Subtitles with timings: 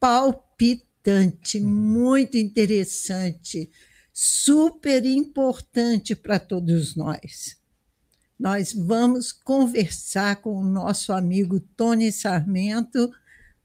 [0.00, 3.70] palpitante, muito interessante,
[4.12, 7.56] super importante para todos nós.
[8.36, 13.08] Nós vamos conversar com o nosso amigo Tony Sarmento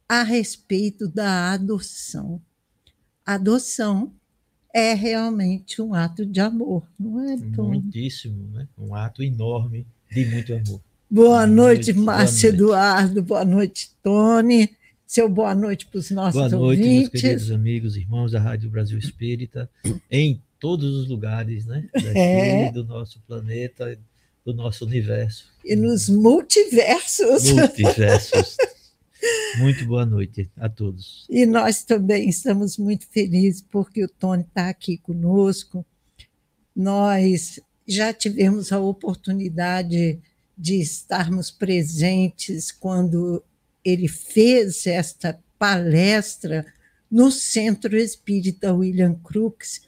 [0.07, 2.39] a respeito da adoção
[3.25, 4.11] adoção
[4.73, 7.69] é realmente um ato de amor, não é, Tom?
[7.69, 8.67] Muitíssimo, né?
[8.77, 10.81] um ato enorme de muito amor.
[11.09, 14.69] Boa, boa noite, noite Márcio Eduardo, boa noite, Tony.
[15.07, 17.11] Seu boa noite para os nossos boa noite, ouvintes.
[17.11, 19.69] meus queridos amigos, irmãos da Rádio Brasil Espírita,
[20.11, 21.87] em todos os lugares né?
[21.93, 22.71] Daqui, é.
[22.71, 23.97] do nosso planeta,
[24.43, 25.45] do nosso universo.
[25.63, 27.51] E nos multiversos.
[27.51, 28.57] Multiversos.
[29.57, 31.25] Muito boa noite a todos.
[31.29, 35.85] E nós também estamos muito felizes porque o Tony está aqui conosco.
[36.75, 40.19] Nós já tivemos a oportunidade
[40.57, 43.43] de estarmos presentes quando
[43.83, 46.65] ele fez esta palestra
[47.09, 49.81] no Centro Espírita William Crookes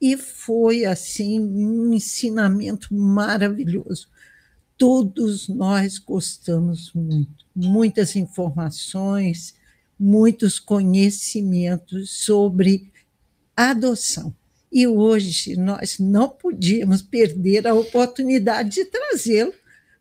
[0.00, 4.08] e foi assim um ensinamento maravilhoso.
[4.76, 9.54] Todos nós gostamos muito muitas informações,
[9.98, 12.90] muitos conhecimentos sobre
[13.56, 14.34] adoção.
[14.72, 19.54] E hoje nós não podíamos perder a oportunidade de trazê-lo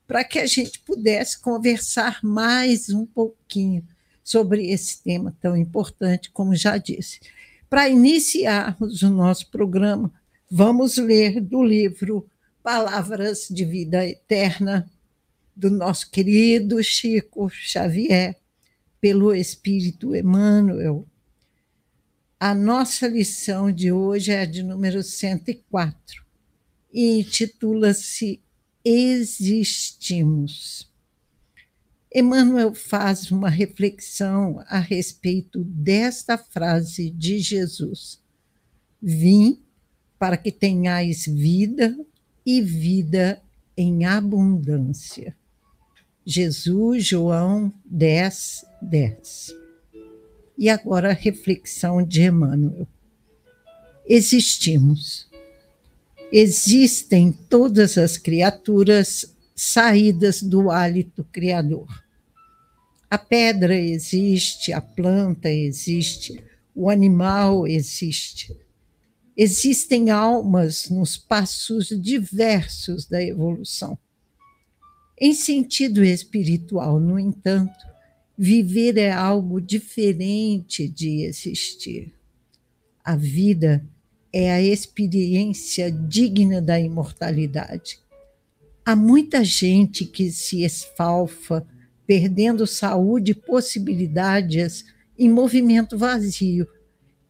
[0.07, 3.85] para que a gente pudesse conversar mais um pouquinho
[4.23, 7.19] sobre esse tema tão importante, como já disse.
[7.69, 10.11] Para iniciarmos o nosso programa,
[10.49, 12.27] vamos ler do livro
[12.63, 14.89] Palavras de Vida Eterna,
[15.53, 18.39] do nosso querido Chico Xavier,
[19.01, 21.05] pelo Espírito Emmanuel.
[22.39, 26.23] A nossa lição de hoje é a de número 104
[26.93, 28.41] e intitula-se
[28.85, 30.89] Existimos.
[32.15, 38.23] Emmanuel faz uma reflexão a respeito desta frase de Jesus:
[39.01, 39.61] Vim
[40.17, 41.93] para que tenhais vida
[42.45, 43.41] e vida
[43.75, 45.35] em abundância.
[46.25, 49.55] Jesus, João 10, 10.
[50.57, 52.87] E agora a reflexão de Emmanuel.
[54.07, 55.27] Existimos.
[56.31, 61.87] Existem todas as criaturas saídas do hálito criador.
[63.09, 66.43] A pedra existe, a planta existe,
[66.73, 68.57] o animal existe.
[69.35, 73.97] Existem almas nos passos diversos da evolução
[75.19, 77.85] em sentido espiritual, no entanto,
[78.37, 82.13] viver é algo diferente de existir.
[83.03, 83.85] A vida
[84.31, 87.99] é a experiência digna da imortalidade.
[88.83, 91.65] Há muita gente que se esfalfa,
[92.05, 94.83] perdendo saúde e possibilidades
[95.17, 96.67] em movimento vazio,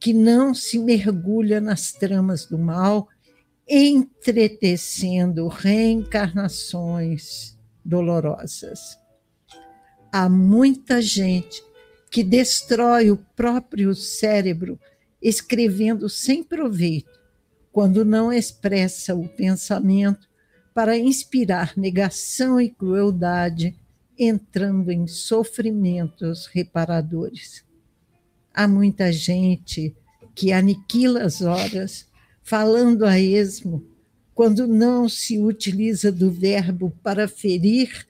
[0.04, 3.08] que não se mergulha nas tramas do mal,
[3.66, 9.00] entretecendo reencarnações dolorosas.
[10.12, 11.64] Há muita gente
[12.12, 14.78] que destrói o próprio cérebro
[15.22, 17.18] escrevendo sem proveito,
[17.72, 20.28] quando não expressa o pensamento
[20.74, 23.74] para inspirar negação e crueldade,
[24.20, 27.64] entrando em sofrimentos reparadores.
[28.54, 29.96] Há muita gente
[30.36, 32.08] que aniquila as horas,
[32.44, 33.84] falando a esmo,
[34.34, 38.08] quando não se utiliza do verbo para ferir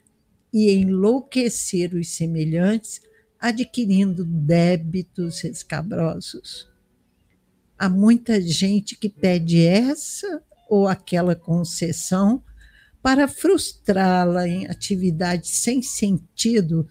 [0.51, 3.01] e enlouquecer os semelhantes,
[3.39, 6.69] adquirindo débitos escabrosos.
[7.77, 12.41] Há muita gente que pede essa ou aquela concessão
[13.01, 16.87] para frustrá-la em atividade sem sentido,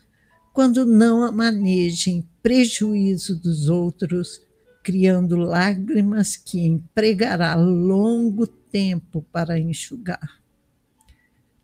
[0.53, 4.41] quando não a maneja em prejuízo dos outros,
[4.83, 10.41] criando lágrimas que empregará longo tempo para enxugar.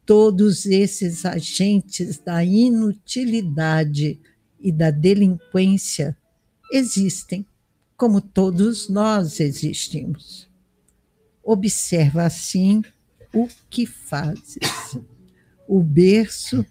[0.06, 4.18] Todos esses agentes da inutilidade
[4.58, 6.16] e da delinquência
[6.72, 7.46] existem,
[7.96, 10.48] como todos nós existimos.
[11.42, 12.82] Observa assim
[13.34, 14.96] o que fazes.
[15.68, 16.64] O berço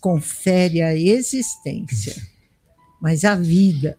[0.00, 2.16] confere a existência,
[3.00, 3.96] mas a vida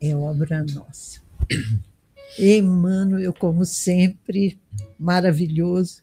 [0.00, 1.20] é obra nossa.
[2.38, 4.60] Emmanuel, como sempre,
[4.98, 6.02] maravilhoso,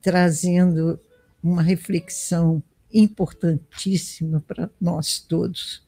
[0.00, 0.98] trazendo
[1.42, 2.62] uma reflexão
[2.92, 5.82] importantíssima para nós todos.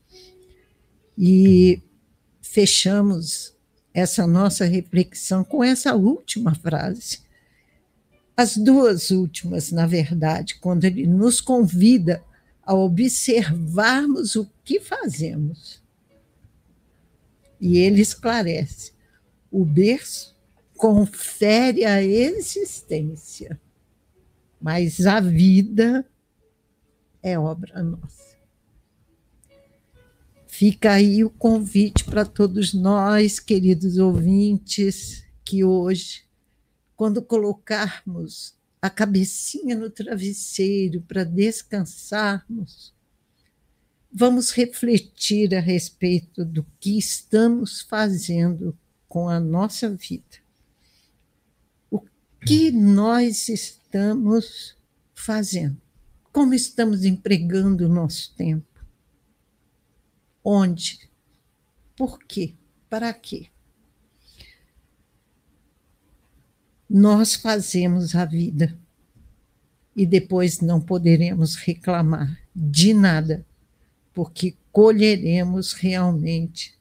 [1.16, 1.80] E
[2.42, 3.54] fechamos
[3.94, 7.20] essa nossa reflexão com essa última frase.
[8.36, 12.22] As duas últimas, na verdade, quando ele nos convida
[12.68, 15.82] a observarmos o que fazemos.
[17.58, 18.92] E ele esclarece:
[19.50, 20.36] o berço
[20.76, 23.58] confere a existência,
[24.60, 26.06] mas a vida
[27.22, 28.36] é obra nossa.
[30.46, 36.26] Fica aí o convite para todos nós, queridos ouvintes, que hoje,
[36.94, 42.94] quando colocarmos a cabecinha no travesseiro para descansarmos,
[44.10, 48.76] vamos refletir a respeito do que estamos fazendo
[49.08, 50.38] com a nossa vida.
[51.90, 52.00] O
[52.46, 54.76] que nós estamos
[55.14, 55.80] fazendo?
[56.32, 58.66] Como estamos empregando o nosso tempo?
[60.44, 61.10] Onde?
[61.96, 62.54] Por quê?
[62.88, 63.48] Para quê?
[66.88, 68.76] Nós fazemos a vida
[69.94, 73.44] e depois não poderemos reclamar de nada,
[74.14, 76.78] porque colheremos realmente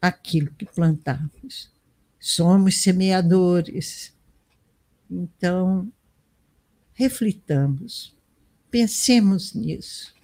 [0.00, 1.70] aquilo que plantamos.
[2.18, 4.14] Somos semeadores.
[5.10, 5.90] Então,
[6.94, 8.14] reflitamos
[8.70, 10.14] Pensemos nisso.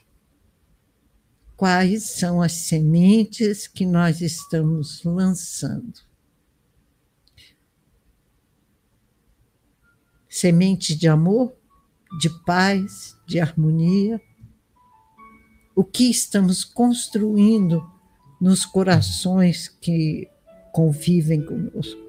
[1.57, 6.06] Quais são as sementes que nós estamos lançando?
[10.37, 11.57] Semente de amor,
[12.21, 14.21] de paz, de harmonia?
[15.75, 17.91] O que estamos construindo
[18.39, 20.29] nos corações que
[20.75, 22.03] convivem conosco?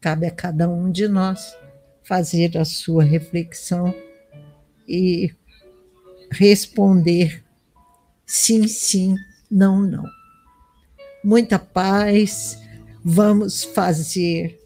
[0.00, 1.58] Cabe a cada um de nós
[2.04, 3.92] fazer a sua reflexão
[4.86, 5.34] e
[6.30, 7.44] responder
[8.24, 9.16] sim, sim,
[9.50, 10.04] não, não.
[11.24, 12.56] Muita paz,
[13.04, 14.63] vamos fazer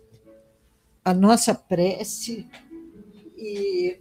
[1.08, 2.46] a nossa prece
[3.34, 3.98] e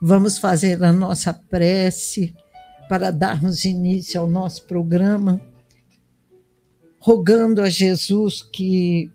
[0.00, 2.32] vamos fazer a nossa prece
[2.88, 5.40] para darmos início ao nosso programa,
[7.00, 9.10] rogando a Jesus que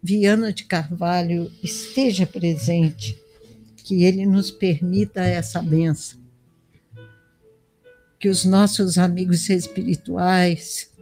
[0.00, 3.20] Viana de Carvalho esteja presente,
[3.78, 6.20] que ele nos permita essa benção.
[8.20, 10.94] Que os nossos amigos espirituais,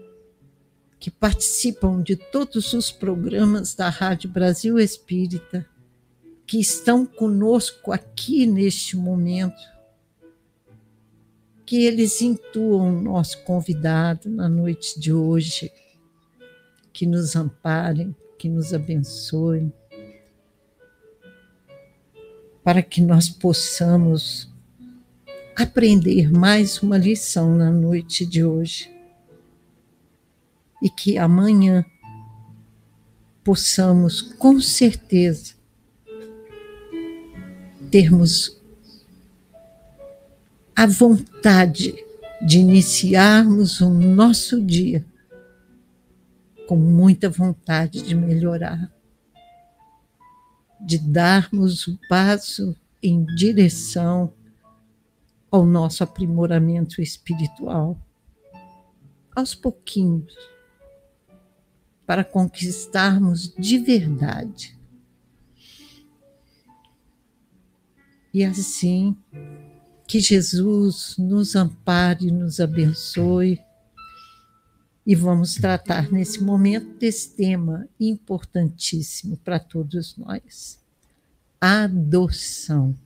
[1.05, 5.67] que participam de todos os programas da Rádio Brasil Espírita,
[6.47, 9.61] que estão conosco aqui neste momento,
[11.67, 15.71] que eles intuam o nosso convidado na noite de hoje,
[16.91, 19.71] que nos amparem, que nos abençoe,
[22.63, 24.51] para que nós possamos
[25.55, 28.94] aprender mais uma lição na noite de hoje
[30.83, 31.85] e que amanhã
[33.43, 35.55] possamos, com certeza,
[37.91, 38.61] termos
[40.75, 41.95] a vontade
[42.45, 45.05] de iniciarmos o nosso dia
[46.67, 48.91] com muita vontade de melhorar,
[50.81, 54.33] de darmos o passo em direção
[55.51, 57.99] ao nosso aprimoramento espiritual,
[59.37, 60.35] aos pouquinhos,
[62.07, 64.77] para conquistarmos de verdade.
[68.33, 69.17] E assim,
[70.07, 73.61] que Jesus nos ampare, nos abençoe.
[75.07, 80.81] E vamos tratar nesse momento desse tema importantíssimo para todos nós:
[81.61, 82.97] adoção.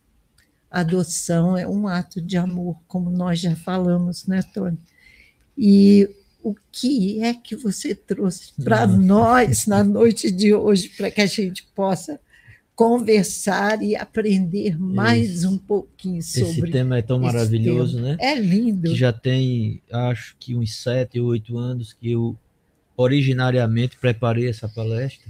[0.71, 4.78] Adoção é um ato de amor, como nós já falamos, né, Tony?
[5.57, 6.09] E
[6.42, 11.26] o que é que você trouxe para nós na noite de hoje, para que a
[11.26, 12.21] gente possa
[12.75, 15.50] conversar e aprender mais Isso.
[15.50, 16.49] um pouquinho sobre.
[16.49, 18.09] Esse tema é tão maravilhoso, tema.
[18.11, 18.16] né?
[18.21, 18.90] É lindo.
[18.90, 22.37] Que já tem, acho que uns sete ou oito anos que eu
[22.97, 25.28] originariamente preparei essa palestra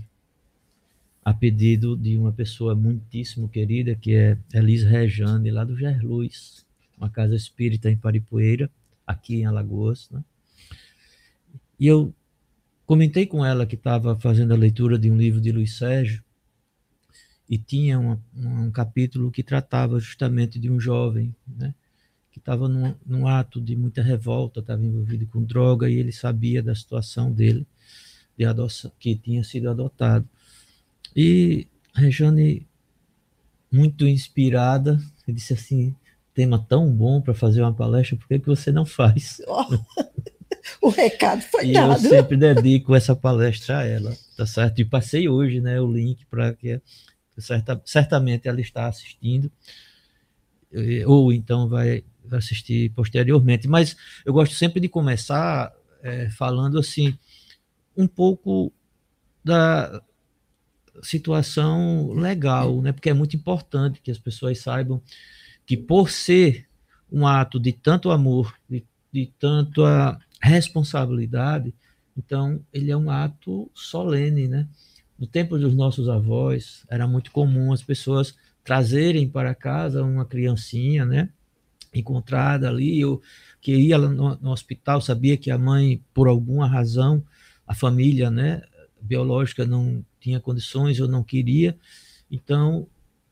[1.25, 6.67] a pedido de uma pessoa muitíssimo querida, que é Elis Rejane, lá do Gerluz,
[6.99, 8.71] uma casa espírita em Paripoeira,
[9.07, 10.23] aqui em Alagoas, né?
[11.79, 12.13] E eu
[12.87, 16.23] comentei com ela que estava fazendo a leitura de um livro de Luiz Sérgio,
[17.49, 21.75] e tinha uma, um capítulo que tratava justamente de um jovem, né,
[22.31, 26.63] que estava num, num, ato de muita revolta, estava envolvido com droga e ele sabia
[26.63, 27.67] da situação dele,
[28.37, 30.29] de adoção, que tinha sido adotado.
[31.17, 32.67] E Rejane,
[33.73, 35.95] muito inspirada, disse assim,
[36.35, 39.41] tema tão bom para fazer uma palestra, por que, que você não faz?
[39.49, 39.65] Oh,
[40.81, 42.05] o recado foi e dado.
[42.05, 44.81] eu sempre dedico essa palestra a ela, tá certo?
[44.81, 46.81] E passei hoje, né, o link para que
[47.39, 49.51] certa, certamente ela está assistindo,
[51.07, 53.69] ou então vai assistir posteriormente.
[53.69, 55.73] Mas eu gosto sempre de começar
[56.03, 57.17] é, falando assim,
[57.97, 58.73] um pouco
[59.43, 60.03] da
[61.03, 62.93] situação legal, né?
[62.93, 65.01] porque é muito importante que as pessoas saibam
[65.65, 66.67] que, por ser
[67.11, 71.75] um ato de tanto amor, de, de tanta responsabilidade,
[72.17, 74.69] então ele é um ato solene, né?
[75.19, 81.05] No tempo dos nossos avós, era muito comum as pessoas trazerem para casa uma criancinha,
[81.05, 81.31] né?
[81.93, 83.21] Encontrada ali, ou
[83.61, 87.25] que ia no, no hospital, sabia que a mãe, por alguma razão,
[87.67, 88.63] a família, né?
[89.01, 91.77] Biológica não tinha condições ou não queria,
[92.31, 92.87] então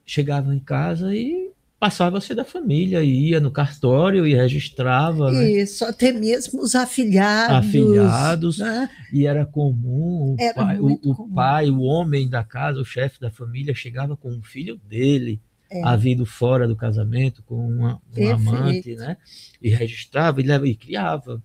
[0.05, 1.46] chegava em casa e
[1.87, 5.31] passava a ser da família, ia no cartório e registrava.
[5.31, 5.53] Né?
[5.53, 5.91] Isso, né?
[5.91, 7.69] até mesmo os afilhados.
[7.69, 8.91] Afilhados, né?
[9.13, 13.21] e era comum, o, era pai, o, o pai, o homem da casa, o chefe
[13.21, 15.41] da família, chegava com um filho dele,
[15.71, 15.81] é.
[15.87, 19.17] havido fora do casamento, com uma, um amante, né?
[19.63, 21.41] e registrava e, leva, e criava.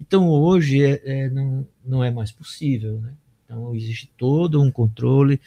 [0.00, 2.98] Então, hoje é, é, não, não é mais possível.
[2.98, 3.12] Né?
[3.44, 5.38] Então, existe todo um controle,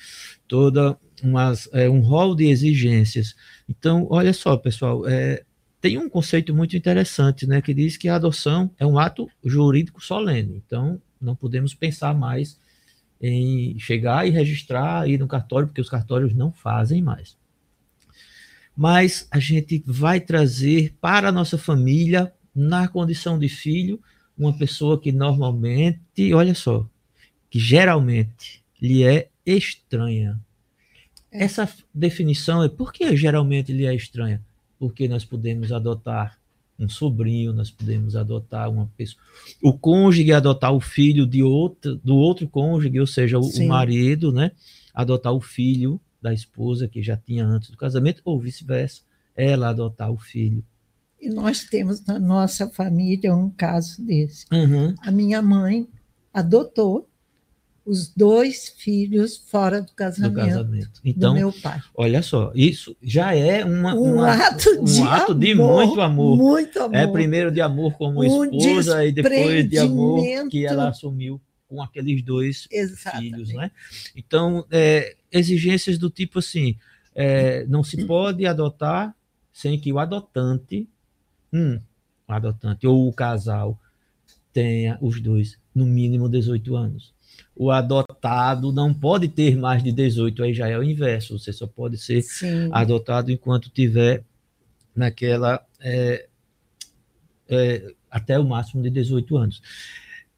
[0.47, 3.35] toda umas, é, um rol de exigências.
[3.69, 5.43] Então, olha só, pessoal, é,
[5.79, 10.03] tem um conceito muito interessante, né, que diz que a adoção é um ato jurídico
[10.03, 10.55] solene.
[10.65, 12.59] Então, não podemos pensar mais
[13.21, 17.37] em chegar e registrar, ir no cartório, porque os cartórios não fazem mais.
[18.75, 24.01] Mas a gente vai trazer para a nossa família, na condição de filho,
[24.37, 26.89] uma pessoa que normalmente, olha só,
[27.49, 30.39] que geralmente lhe é estranha,
[31.31, 31.43] é.
[31.43, 34.41] Essa definição é por que geralmente ele é estranha?
[34.77, 36.37] Porque nós podemos adotar
[36.79, 39.21] um sobrinho, nós podemos adotar uma pessoa.
[39.61, 44.31] O cônjuge adotar o filho de outro, do outro cônjuge, ou seja, o, o marido,
[44.31, 44.51] né?
[44.93, 49.01] Adotar o filho da esposa que já tinha antes do casamento, ou vice-versa,
[49.35, 50.63] ela adotar o filho.
[51.19, 54.45] E nós temos na nossa família um caso desse.
[54.51, 54.95] Uhum.
[55.01, 55.85] A minha mãe
[56.33, 57.08] adotou
[57.89, 61.01] os dois filhos fora do casamento, do, casamento.
[61.03, 61.81] Então, do meu pai.
[61.95, 66.01] Olha só, isso já é uma, um, uma, ato, um de ato amor, de muito
[66.01, 66.37] amor.
[66.37, 66.95] Muito amor.
[66.95, 71.81] É primeiro de amor como um esposa e depois de amor que ela assumiu com
[71.81, 73.31] aqueles dois Exatamente.
[73.31, 73.71] filhos, né?
[74.15, 76.77] Então, é, exigências do tipo assim,
[77.15, 79.15] é, não se pode adotar
[79.51, 80.87] sem que o adotante,
[81.51, 81.81] um,
[82.27, 83.79] o adotante ou o casal
[84.53, 87.17] tenha os dois no mínimo 18 anos
[87.55, 91.67] o adotado não pode ter mais de 18, aí já é o inverso, você só
[91.67, 92.69] pode ser Sim.
[92.71, 94.23] adotado enquanto tiver
[94.95, 96.27] naquela é,
[97.47, 99.61] é, até o máximo de 18 anos.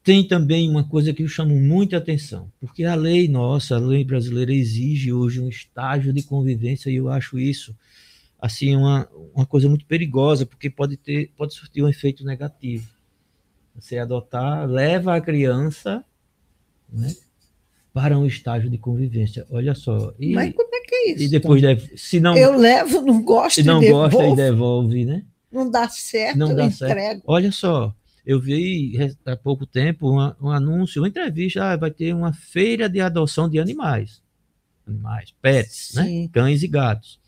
[0.04, 4.04] Tem também uma coisa que eu chamo muita atenção, porque a lei nossa, a lei
[4.04, 7.74] brasileira exige hoje um estágio de convivência e eu acho isso
[8.40, 12.90] assim uma, uma coisa muito perigosa, porque pode ter pode surtir um efeito negativo.
[13.76, 16.04] Você adotar leva a criança
[16.92, 17.14] né,
[17.92, 19.46] para um estágio de convivência.
[19.50, 20.14] Olha só.
[20.18, 21.22] E, Mas como é que é isso?
[21.24, 25.24] E depois deve, se não eu levo, não gosto, se não gosta e devolve, né?
[25.50, 27.00] Não dá certo, não dá entrego.
[27.00, 27.22] Certo.
[27.26, 27.94] Olha só,
[28.24, 28.96] eu vi
[29.26, 33.48] há pouco tempo uma, um anúncio, uma entrevista, ah, vai ter uma feira de adoção
[33.48, 34.22] de animais,
[34.86, 36.28] animais, pets, né?
[36.32, 37.20] cães e gatos.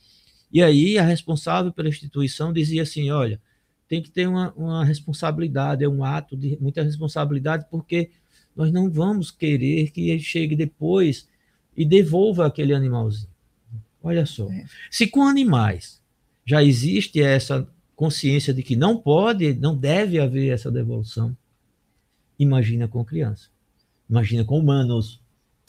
[0.50, 3.40] E aí a responsável pela instituição dizia assim, olha,
[3.88, 8.10] tem que ter uma, uma responsabilidade, é um ato de muita responsabilidade, porque
[8.54, 11.28] nós não vamos querer que ele chegue depois
[11.76, 13.28] e devolva aquele animalzinho.
[14.02, 14.66] Olha só, é.
[14.90, 16.00] se com animais
[16.44, 21.36] já existe essa consciência de que não pode, não deve haver essa devolução.
[22.38, 23.48] Imagina com criança,
[24.08, 25.20] imagina com humanos.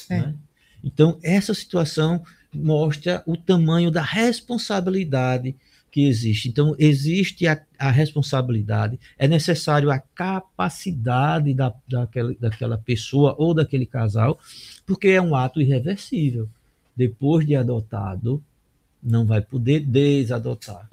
[0.09, 0.19] É.
[0.19, 0.35] Né?
[0.83, 2.23] Então, essa situação
[2.53, 5.55] mostra o tamanho da responsabilidade
[5.95, 6.49] que existe.
[6.49, 13.85] Então, existe a, a responsabilidade, é necessário a capacidade da, daquela, daquela pessoa ou daquele
[13.85, 14.37] casal,
[14.85, 16.49] porque é um ato irreversível.
[16.93, 18.43] Depois de adotado,
[19.01, 20.89] não vai poder desadotar.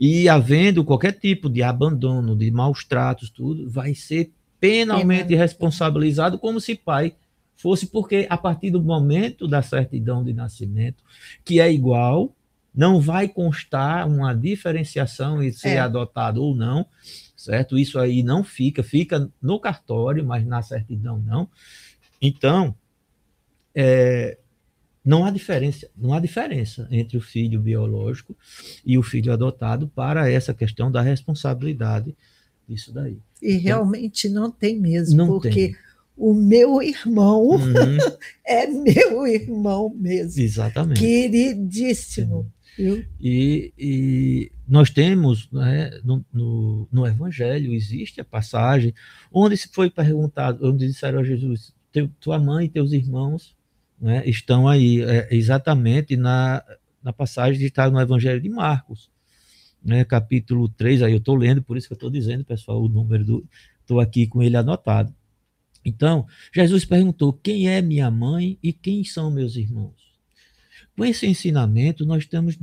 [0.00, 6.58] E havendo qualquer tipo de abandono, de maus tratos, tudo, vai ser penalmente responsabilizado como
[6.58, 7.12] se pai
[7.54, 11.04] fosse, porque a partir do momento da certidão de nascimento,
[11.44, 12.34] que é igual,
[12.74, 15.78] não vai constar uma diferenciação em ser é.
[15.78, 16.86] adotado ou não,
[17.36, 17.78] certo?
[17.78, 21.48] Isso aí não fica, fica no cartório, mas na certidão não.
[22.20, 22.74] Então,
[23.74, 24.38] é,
[25.04, 28.36] não há diferença, não há diferença entre o filho biológico
[28.84, 32.16] e o filho adotado para essa questão da responsabilidade
[32.68, 33.18] disso daí.
[33.40, 35.76] E então, realmente não tem mesmo, não porque tem.
[36.16, 37.98] o meu irmão uhum.
[38.46, 40.40] é meu irmão mesmo.
[40.40, 41.00] Exatamente.
[41.00, 42.50] Queridíssimo.
[43.20, 48.94] E, e, nós temos né, no, no, no, Evangelho, existe a passagem
[49.30, 51.74] onde se foi perguntado, onde disseram a Jesus,
[52.18, 53.54] tua mãe e teus irmãos
[54.00, 56.64] né, estão aí é, exatamente na,
[57.02, 59.10] na passagem que está no Evangelho de Marcos,
[59.84, 62.88] né, capítulo 3, aí eu estou lendo, por isso que eu estou dizendo, pessoal, o
[62.88, 63.48] número do.
[63.80, 65.12] Estou aqui com ele anotado.
[65.84, 70.11] Então, Jesus perguntou: quem é minha mãe e quem são meus irmãos?
[71.02, 72.56] Com esse ensinamento, nós, temos,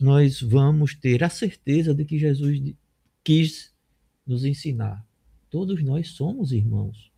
[0.00, 2.60] nós vamos ter a certeza de que Jesus
[3.22, 3.72] quis
[4.26, 5.06] nos ensinar.
[5.48, 7.12] Todos nós somos irmãos.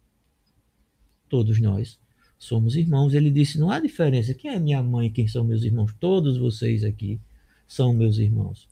[1.26, 1.98] Todos nós
[2.38, 3.14] somos irmãos.
[3.14, 4.34] Ele disse: não há diferença.
[4.34, 5.10] Quem é minha mãe?
[5.10, 5.94] Quem são meus irmãos?
[5.98, 7.18] Todos vocês aqui
[7.66, 8.68] são meus irmãos.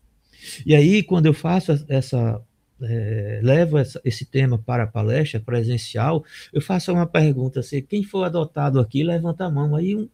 [0.66, 2.42] E aí, quando eu faço essa.
[2.78, 8.02] É, levo essa, esse tema para a palestra presencial, eu faço uma pergunta assim: quem
[8.02, 9.74] for adotado aqui, levanta a mão.
[9.74, 10.06] Aí um,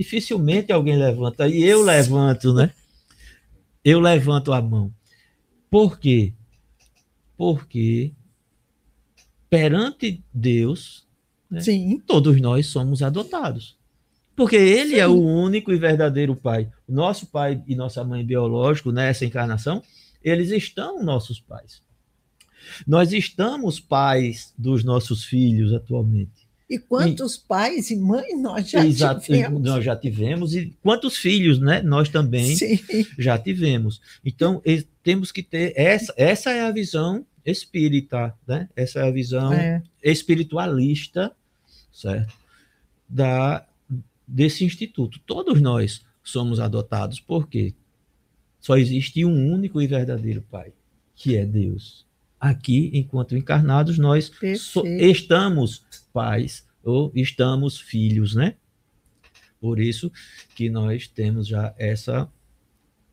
[0.00, 2.72] dificilmente alguém levanta, e eu levanto, né?
[3.84, 4.90] Eu levanto a mão.
[5.70, 6.32] Por quê?
[7.36, 8.12] Porque
[9.50, 11.06] perante Deus,
[11.50, 11.60] né?
[11.60, 12.00] Sim.
[12.06, 13.78] Todos nós somos adotados.
[14.34, 15.00] Porque ele Sim.
[15.00, 16.70] é o único e verdadeiro pai.
[16.88, 19.82] Nosso pai e nossa mãe biológico nessa encarnação,
[20.22, 21.82] eles estão nossos pais.
[22.86, 26.39] Nós estamos pais dos nossos filhos atualmente.
[26.70, 29.60] E quantos e, pais e mães nós já exato, tivemos?
[29.60, 32.78] Nós já tivemos, e quantos filhos né, nós também Sim.
[33.18, 34.00] já tivemos.
[34.24, 34.62] Então,
[35.02, 35.72] temos que ter.
[35.74, 38.68] Essa, essa é a visão espírita, né?
[38.76, 39.82] essa é a visão é.
[40.02, 41.34] espiritualista
[41.92, 42.34] certo?
[43.08, 43.66] Da,
[44.26, 45.20] desse instituto.
[45.26, 47.74] Todos nós somos adotados, porque
[48.60, 50.72] só existe um único e verdadeiro Pai,
[51.14, 52.06] que é Deus.
[52.40, 58.54] Aqui, enquanto encarnados, nós so, estamos pais ou estamos filhos, né?
[59.60, 60.10] Por isso
[60.54, 62.26] que nós temos já essa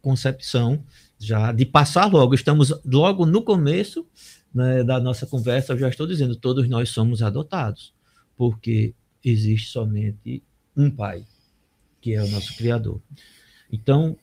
[0.02, 0.82] concepção
[1.20, 2.34] já de passar logo.
[2.34, 4.08] Estamos logo no começo
[4.54, 7.94] né, da nossa conversa, eu já estou dizendo, todos nós somos adotados
[8.38, 8.94] porque
[9.26, 10.44] existe somente
[10.76, 11.26] um Pai,
[12.00, 13.02] que é o nosso Criador.
[13.72, 14.16] Então,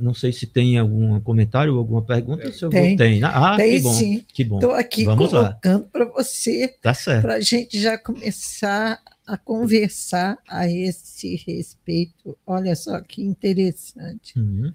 [0.00, 2.50] não sei se tem algum comentário ou alguma pergunta.
[2.52, 3.22] Se eu tem, tem.
[3.22, 3.92] Ah, tem que bom.
[3.92, 4.24] Sim.
[4.32, 4.56] Que bom.
[4.56, 10.68] Estou aqui Vamos colocando para você, tá para a gente já começar a conversar a
[10.68, 12.36] esse respeito.
[12.46, 14.38] Olha só que interessante.
[14.38, 14.72] Uhum.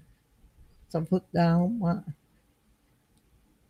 [0.88, 2.04] Só vou dar uma.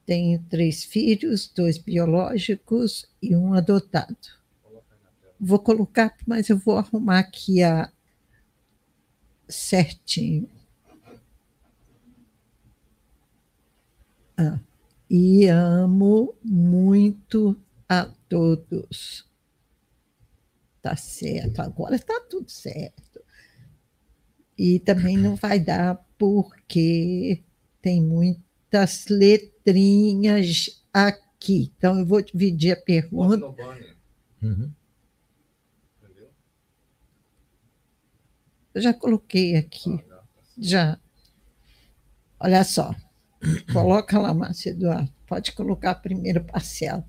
[0.05, 4.37] Tenho três filhos, dois biológicos e um adotado
[5.39, 7.91] vou colocar, mas eu vou arrumar aqui a
[9.49, 10.49] certinho.
[14.37, 14.59] Ah,
[15.09, 17.57] e amo muito
[17.89, 19.25] a todos.
[20.83, 23.21] Tá certo, agora está tudo certo.
[24.59, 27.43] E também não vai dar porque
[27.83, 31.73] tem muitas letrinhas aqui.
[31.77, 33.55] Então, eu vou dividir a pergunta.
[34.43, 34.73] Uhum.
[38.75, 39.99] Eu já coloquei aqui.
[40.59, 41.01] Já.
[42.39, 42.95] Olha só.
[43.73, 45.13] Coloca lá, Márcio Eduardo.
[45.27, 47.05] Pode colocar a primeira parcela.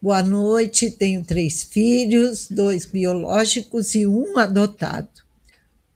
[0.00, 5.08] Boa noite, tenho três filhos, dois biológicos e um adotado.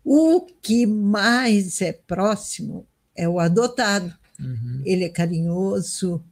[0.04, 2.84] O que mais é próximo
[3.14, 4.12] é o adotado.
[4.40, 4.82] Uhum.
[4.84, 6.22] Ele é carinhoso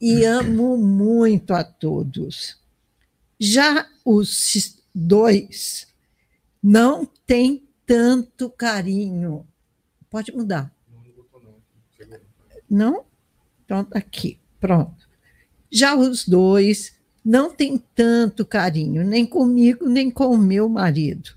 [0.00, 2.56] e amo muito a todos.
[3.38, 5.86] Já os dois
[6.62, 9.46] não têm tanto carinho.
[10.10, 10.74] Pode mudar.
[12.68, 13.04] Não?
[13.64, 15.08] Então, tá aqui, pronto.
[15.70, 21.34] Já os dois não têm tanto carinho, nem comigo, nem com o meu marido.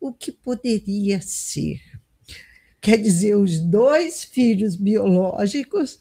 [0.00, 1.82] O que poderia ser?
[2.80, 6.00] Quer dizer, os dois filhos biológicos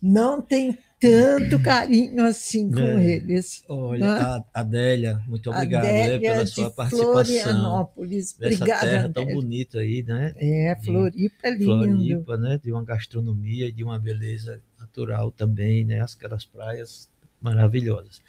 [0.00, 3.14] não têm tanto carinho assim com é.
[3.14, 3.64] eles.
[3.68, 4.44] Olha, né?
[4.54, 7.12] Adélia, muito obrigado né, pela sua participação.
[7.12, 8.80] Florianópolis, obrigada.
[8.80, 10.32] terra tão bonita aí, né?
[10.36, 11.64] É, Floripa é lindo.
[11.64, 12.60] Floripa, né?
[12.62, 16.00] De uma gastronomia, de uma beleza natural também, né?
[16.00, 17.08] Aquelas praias
[17.40, 18.22] maravilhosas.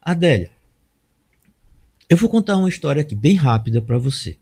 [0.00, 0.52] Adélia,
[2.08, 4.38] eu vou contar uma história aqui bem rápida para você,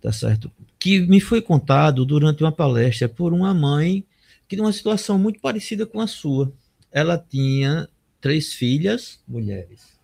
[0.00, 0.50] tá certo?
[0.78, 4.02] Que me foi contado durante uma palestra por uma mãe
[4.48, 6.50] que de uma situação muito parecida com a sua
[6.92, 7.88] ela tinha
[8.20, 9.98] três filhas, mulheres.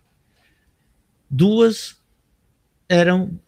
[1.29, 1.95] Duas
[2.87, 3.39] eram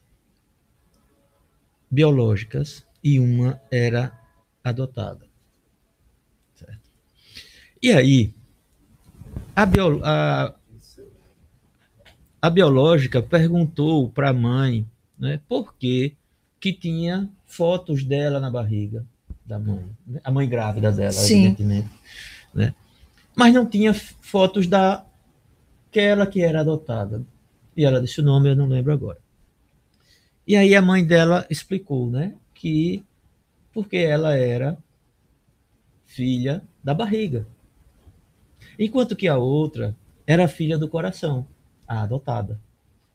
[1.90, 4.18] biológicas e uma era
[4.64, 5.26] adotada.
[6.56, 6.80] Certo?
[7.82, 8.34] E aí,
[9.56, 10.56] a, bio, a,
[12.42, 16.16] a biológica perguntou para a mãe né, por que,
[16.60, 19.06] que tinha fotos dela na barriga
[19.44, 19.86] da mãe,
[20.24, 21.46] a mãe grávida dela, Sim.
[21.46, 21.90] evidentemente.
[22.54, 22.74] Né?
[23.36, 25.06] Mas não tinha fotos da
[25.92, 27.22] aquela que era adotada.
[27.76, 29.20] E ela disse o nome, eu não lembro agora.
[30.48, 33.04] E aí a mãe dela explicou, né, que
[33.74, 34.78] porque ela era
[36.06, 37.48] filha da barriga.
[38.78, 41.48] Enquanto que a outra era filha do coração,
[41.88, 42.60] a adotada.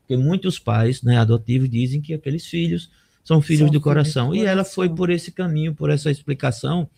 [0.01, 2.89] Porque muitos pais, né, adotivos dizem que aqueles filhos
[3.23, 4.31] são filhos são do coração.
[4.31, 4.51] Filhos do e coração.
[4.51, 6.89] ela foi por esse caminho, por essa explicação,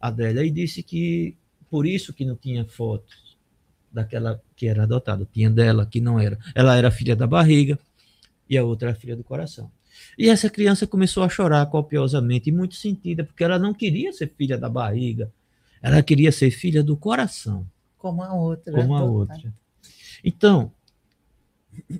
[0.00, 1.36] Adélia, e disse que
[1.72, 3.34] por isso que não tinha fotos
[3.90, 5.26] daquela que era adotada.
[5.32, 6.38] Tinha dela que não era.
[6.54, 7.78] Ela era filha da barriga
[8.46, 9.72] e a outra era filha do coração.
[10.18, 14.30] E essa criança começou a chorar copiosamente, e muito sentida, porque ela não queria ser
[14.36, 15.32] filha da barriga,
[15.80, 17.66] ela queria ser filha do coração.
[17.96, 18.74] Como a outra.
[18.74, 19.54] Como a outra.
[20.22, 20.70] Então,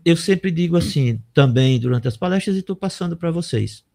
[0.05, 3.87] eu sempre digo assim, também durante as palestras, e estou passando para vocês.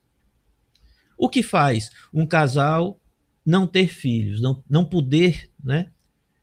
[1.16, 3.00] O que faz um casal
[3.48, 5.92] não ter filhos, não, não poder, né,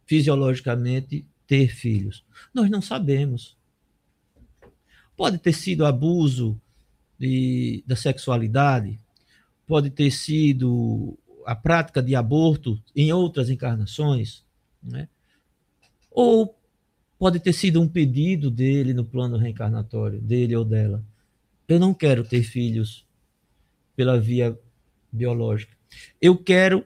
[0.05, 2.25] fisiologicamente, ter filhos?
[2.53, 3.57] Nós não sabemos.
[5.17, 6.61] Pode ter sido abuso
[7.19, 8.99] de, da sexualidade,
[9.67, 14.45] pode ter sido a prática de aborto em outras encarnações,
[14.83, 15.09] né?
[16.11, 16.59] ou
[17.19, 21.03] pode ter sido um pedido dele no plano reencarnatório, dele ou dela.
[21.67, 23.07] Eu não quero ter filhos
[23.97, 24.59] pela via
[25.11, 25.75] biológica.
[26.21, 26.85] Eu quero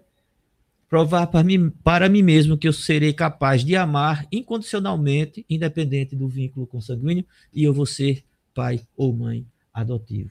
[0.88, 6.26] provar para mim, para mim mesmo que eu serei capaz de amar incondicionalmente, independente do
[6.26, 8.24] vínculo consanguíneo, e eu vou ser
[8.54, 10.30] pai ou mãe adotivo.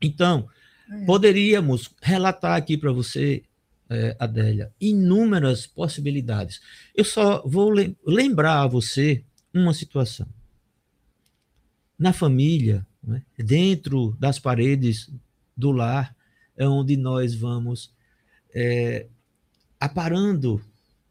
[0.00, 0.48] Então,
[0.90, 1.04] é.
[1.04, 3.42] poderíamos relatar aqui para você,
[3.88, 6.60] é, Adélia, inúmeras possibilidades.
[6.94, 7.70] Eu só vou
[8.04, 10.26] lembrar a você uma situação.
[11.98, 15.10] Na família, né, dentro das paredes
[15.56, 16.14] do lar,
[16.56, 17.94] é onde nós vamos
[18.54, 19.06] é,
[19.80, 20.60] aparando,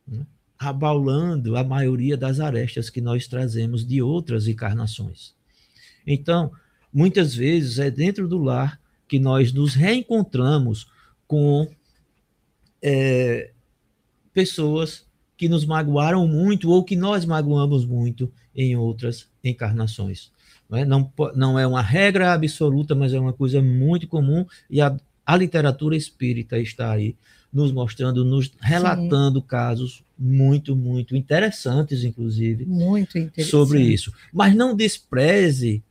[0.07, 0.25] né?
[0.57, 5.33] abaulando a maioria das arestas que nós trazemos de outras encarnações.
[6.07, 6.51] Então,
[6.93, 10.87] muitas vezes é dentro do lar que nós nos reencontramos
[11.27, 11.69] com
[12.81, 13.51] é,
[14.33, 15.05] pessoas
[15.37, 20.31] que nos magoaram muito ou que nós magoamos muito em outras encarnações.
[20.69, 24.81] Não é, não, não é uma regra absoluta, mas é uma coisa muito comum e
[24.81, 27.15] a, a literatura espírita está aí
[27.55, 29.45] nos mostrando, nos relatando Sim.
[29.47, 33.49] casos muito, muito interessantes, inclusive, muito interessante.
[33.49, 34.11] sobre isso.
[34.33, 35.81] Mas não despreze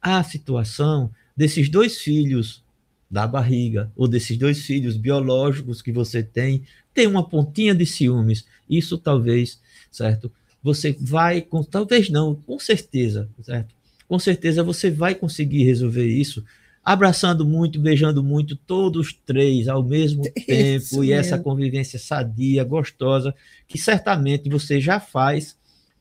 [0.00, 2.64] a situação desses dois filhos
[3.10, 6.62] da barriga, ou desses dois filhos biológicos que você tem,
[6.94, 8.46] tem uma pontinha de ciúmes.
[8.68, 10.32] Isso talvez, certo?
[10.62, 13.74] Você vai, com, talvez não, com certeza, certo?
[14.08, 16.42] Com certeza você vai conseguir resolver isso
[16.84, 21.14] abraçando muito, beijando muito, todos três ao mesmo tempo, Isso e mesmo.
[21.14, 23.34] essa convivência sadia, gostosa,
[23.68, 25.56] que certamente você já faz,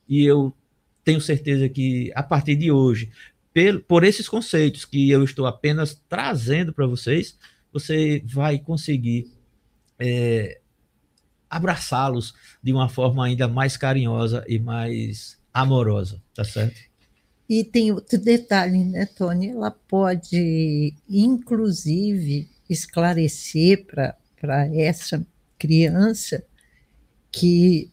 [0.10, 0.54] e eu
[1.04, 3.12] tenho certeza que a partir de hoje,
[3.88, 7.38] por esses conceitos que eu estou apenas trazendo para vocês,
[7.72, 9.32] você vai conseguir
[10.00, 10.60] é,
[11.50, 16.91] abraçá-los de uma forma ainda mais carinhosa e mais amorosa, tá certo?
[17.52, 19.50] E tem outro detalhe, né, Tony?
[19.50, 24.16] Ela pode, inclusive, esclarecer para
[24.74, 25.22] essa
[25.60, 26.42] criança
[27.30, 27.92] que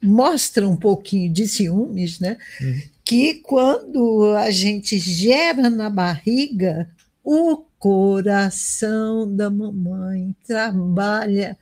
[0.00, 2.38] mostra um pouquinho de ciúmes, né?
[2.60, 2.82] Uhum.
[3.04, 6.88] Que quando a gente gera na barriga,
[7.24, 11.58] o coração da mamãe trabalha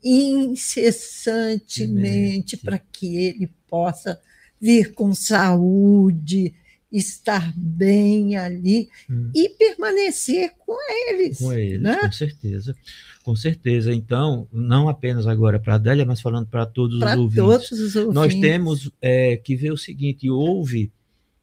[0.00, 4.20] incessantemente para que ele possa
[4.60, 6.54] vir com saúde,
[6.90, 9.30] estar bem ali hum.
[9.34, 10.76] e permanecer com
[11.08, 11.38] eles.
[11.38, 11.98] Com eles, né?
[12.00, 12.76] com certeza.
[13.22, 13.92] Com certeza.
[13.92, 17.36] Então, não apenas agora para a Adélia, mas falando para todos, os ouvintes.
[17.36, 18.14] todos os ouvintes.
[18.14, 20.92] Nós temos é, que ver o seguinte: houve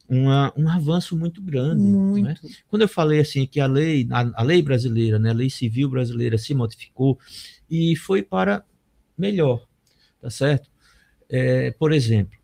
[0.08, 1.82] uma, um avanço muito grande.
[1.84, 2.24] Muito.
[2.24, 2.36] Né?
[2.70, 5.90] Quando eu falei assim que a lei, a, a, lei brasileira, né, a lei civil
[5.90, 7.20] brasileira se modificou
[7.70, 8.64] e foi para
[9.18, 9.66] melhor,
[10.22, 10.70] tá certo?
[11.30, 12.38] É, por exemplo,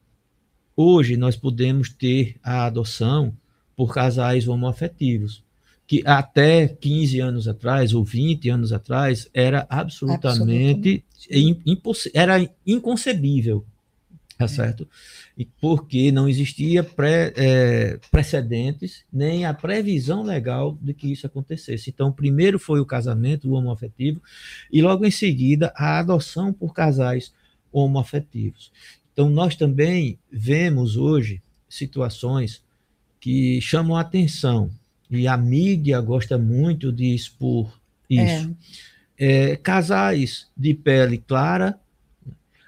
[0.81, 3.33] hoje nós podemos ter a adoção
[3.75, 5.43] por casais homoafetivos
[5.85, 12.11] que até 15 anos atrás ou 20 anos atrás era absolutamente, absolutamente.
[12.13, 13.65] era inconcebível,
[14.37, 14.47] tá é.
[14.47, 14.87] certo?
[15.35, 21.89] E porque não existia pré, é, precedentes nem a previsão legal de que isso acontecesse.
[21.89, 24.21] Então, primeiro foi o casamento o homoafetivo
[24.71, 27.33] e logo em seguida a adoção por casais
[27.71, 28.71] homoafetivos.
[29.19, 32.63] Então, nós também vemos hoje situações
[33.19, 34.71] que chamam a atenção
[35.11, 37.77] e a mídia gosta muito de expor
[38.09, 38.55] isso.
[39.17, 39.51] É.
[39.51, 41.77] É, casais de pele clara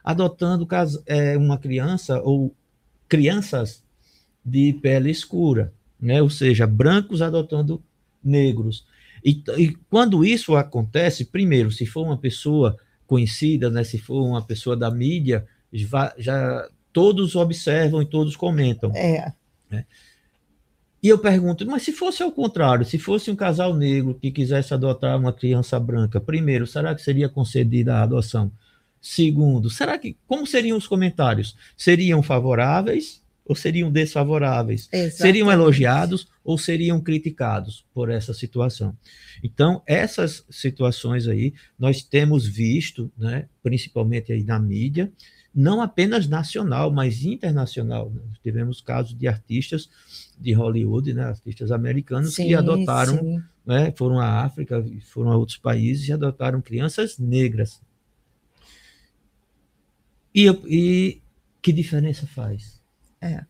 [0.04, 0.68] adotando
[1.06, 2.54] é, uma criança ou
[3.08, 3.82] crianças
[4.44, 6.22] de pele escura, né?
[6.22, 7.82] ou seja, brancos adotando
[8.22, 8.86] negros.
[9.24, 14.42] E, e, quando isso acontece, primeiro, se for uma pessoa conhecida, né, se for uma
[14.42, 18.92] pessoa da mídia, já, já todos observam e todos comentam.
[18.96, 19.34] É.
[19.70, 19.86] Né?
[21.04, 24.74] E eu pergunto, mas se fosse ao contrário, se fosse um casal negro que quisesse
[24.74, 28.52] adotar uma criança branca, primeiro, será que seria concedida a adoção?
[29.02, 31.56] Segundo, será que como seriam os comentários?
[31.76, 34.88] Seriam favoráveis ou seriam desfavoráveis?
[34.92, 35.18] Exatamente.
[35.18, 38.96] Seriam elogiados ou seriam criticados por essa situação?
[39.44, 45.12] Então, essas situações aí nós temos visto, né, principalmente aí na mídia,
[45.54, 48.10] não apenas nacional, mas internacional.
[48.10, 48.22] Né?
[48.42, 49.90] Tivemos casos de artistas
[50.40, 55.58] de Hollywood, né, artistas americanos sim, que adotaram, né, foram à África, foram a outros
[55.58, 57.82] países e adotaram crianças negras.
[60.34, 61.22] E, e
[61.62, 62.82] que diferença faz?
[63.20, 63.44] É.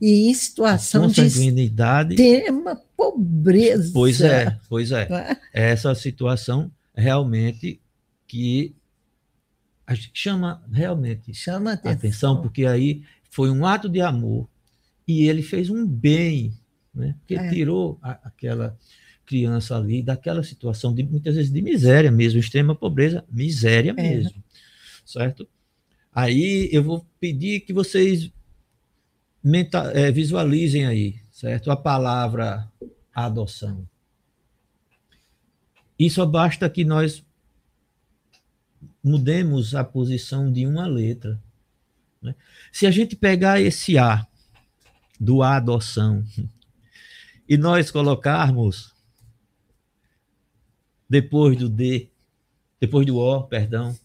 [0.00, 3.90] E em situação de extrema pobreza.
[3.92, 5.08] Pois é, pois é.
[5.10, 5.70] é.
[5.70, 7.80] Essa situação realmente
[8.26, 8.74] que
[10.12, 11.92] chama realmente chama atenção.
[11.92, 14.48] atenção, porque aí foi um ato de amor
[15.06, 16.52] e ele fez um bem,
[16.94, 17.14] né?
[17.20, 17.50] porque é.
[17.50, 18.78] tirou a, aquela
[19.24, 23.94] criança ali daquela situação de muitas vezes de miséria mesmo, extrema pobreza, miséria é.
[23.94, 24.42] mesmo,
[25.04, 25.48] certo?
[26.14, 28.30] Aí eu vou pedir que vocês
[29.42, 31.70] mental, é, visualizem aí, certo?
[31.70, 32.70] A palavra
[33.14, 33.86] adoção.
[36.10, 37.24] Só basta que nós
[39.02, 41.40] mudemos a posição de uma letra.
[42.20, 42.34] Né?
[42.70, 44.26] Se a gente pegar esse A
[45.18, 46.24] do adoção
[47.48, 48.92] e nós colocarmos
[51.08, 52.08] depois do D,
[52.80, 53.96] depois do O, perdão,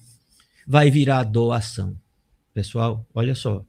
[0.67, 1.97] vai virar doação.
[2.53, 3.63] Pessoal, olha só.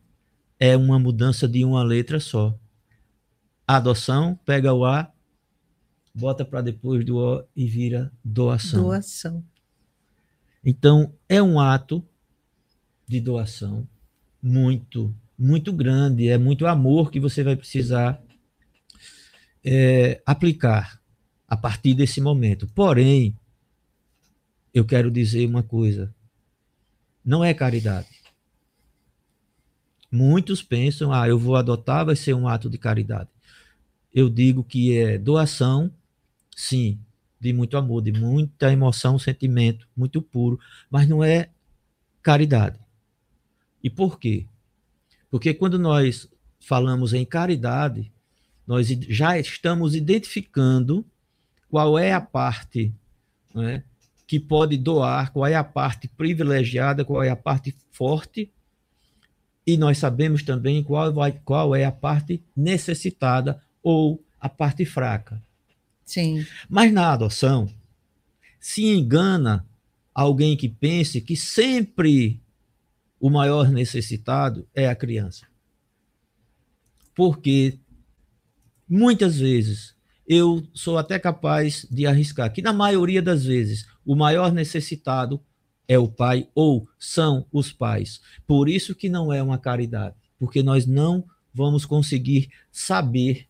[0.58, 2.58] É uma mudança de uma letra só.
[3.66, 5.12] Adoção, pega o A,
[6.12, 8.82] bota para depois do O e vira doação.
[8.82, 9.44] Doação.
[10.70, 12.06] Então, é um ato
[13.06, 13.88] de doação
[14.42, 18.22] muito, muito grande, é muito amor que você vai precisar
[19.64, 21.00] é, aplicar
[21.48, 22.68] a partir desse momento.
[22.74, 23.34] Porém,
[24.74, 26.14] eu quero dizer uma coisa:
[27.24, 28.20] não é caridade.
[30.12, 33.30] Muitos pensam, ah, eu vou adotar, vai ser um ato de caridade.
[34.12, 35.90] Eu digo que é doação,
[36.54, 37.00] sim,
[37.40, 40.58] de muito amor, de muita emoção, sentimento, muito puro,
[40.90, 41.50] mas não é
[42.22, 42.78] caridade.
[43.82, 44.46] E por quê?
[45.30, 48.10] Porque quando nós falamos em caridade,
[48.66, 51.04] nós já estamos identificando
[51.70, 52.92] qual é a parte
[53.54, 53.82] né,
[54.26, 58.50] que pode doar, qual é a parte privilegiada, qual é a parte forte,
[59.66, 65.42] e nós sabemos também qual, vai, qual é a parte necessitada ou a parte fraca.
[66.08, 66.46] Sim.
[66.68, 67.68] Mas na adoção,
[68.58, 69.66] se engana
[70.14, 72.42] alguém que pense que sempre
[73.20, 75.46] o maior necessitado é a criança.
[77.14, 77.78] porque
[78.88, 84.52] muitas vezes eu sou até capaz de arriscar que, na maioria das vezes, o maior
[84.52, 85.42] necessitado
[85.88, 88.20] é o pai ou são os pais.
[88.46, 93.48] Por isso que não é uma caridade, porque nós não vamos conseguir saber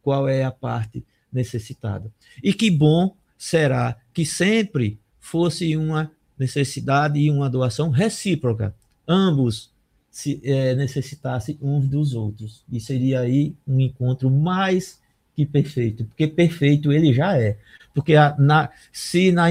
[0.00, 2.10] qual é a parte necessitada.
[2.42, 8.74] E que bom será que sempre fosse uma necessidade e uma doação recíproca.
[9.06, 9.70] Ambos
[10.10, 12.62] se é, necessitassem uns dos outros.
[12.70, 15.00] E seria aí um encontro mais
[15.34, 17.56] que perfeito, porque perfeito ele já é.
[17.94, 19.48] Porque a, na, se na,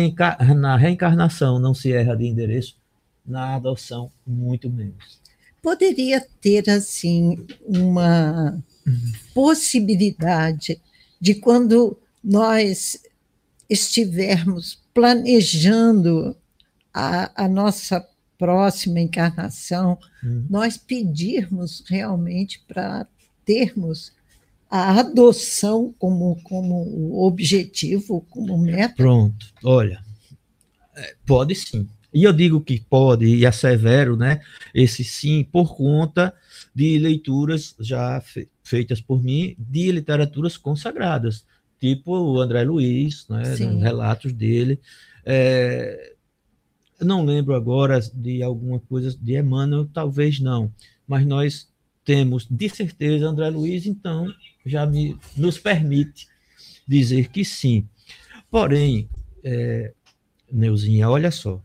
[0.56, 2.76] na reencarnação não se erra de endereço,
[3.26, 5.20] na adoção, muito menos.
[5.62, 8.62] Poderia ter, assim, uma
[9.34, 10.82] possibilidade
[11.22, 13.00] de quando nós
[13.70, 16.36] estivermos planejando
[16.94, 18.06] a, a nossa
[18.38, 20.48] próxima encarnação, uhum.
[20.50, 23.08] nós pedirmos realmente para
[23.46, 24.12] termos
[24.70, 28.96] a adoção como, como objetivo, como meta?
[28.96, 30.04] Pronto, olha,
[30.96, 31.88] é, pode sim.
[32.14, 34.42] E eu digo que pode, e assevero, né,
[34.74, 36.34] esse sim, por conta
[36.76, 41.46] de leituras já fe feitas por mim de literaturas consagradas,
[41.80, 44.80] tipo o André Luiz, né, relatos dele.
[45.26, 46.14] É,
[47.00, 50.72] não lembro agora de alguma coisa de Emmanuel, talvez não,
[51.08, 51.70] mas nós
[52.06, 54.34] temos de certeza André Luiz, então
[54.66, 56.28] já me, nos permite
[56.88, 57.88] dizer que sim.
[58.50, 59.10] Porém,
[59.44, 59.94] é,
[60.52, 61.62] Neuzinha, olha só,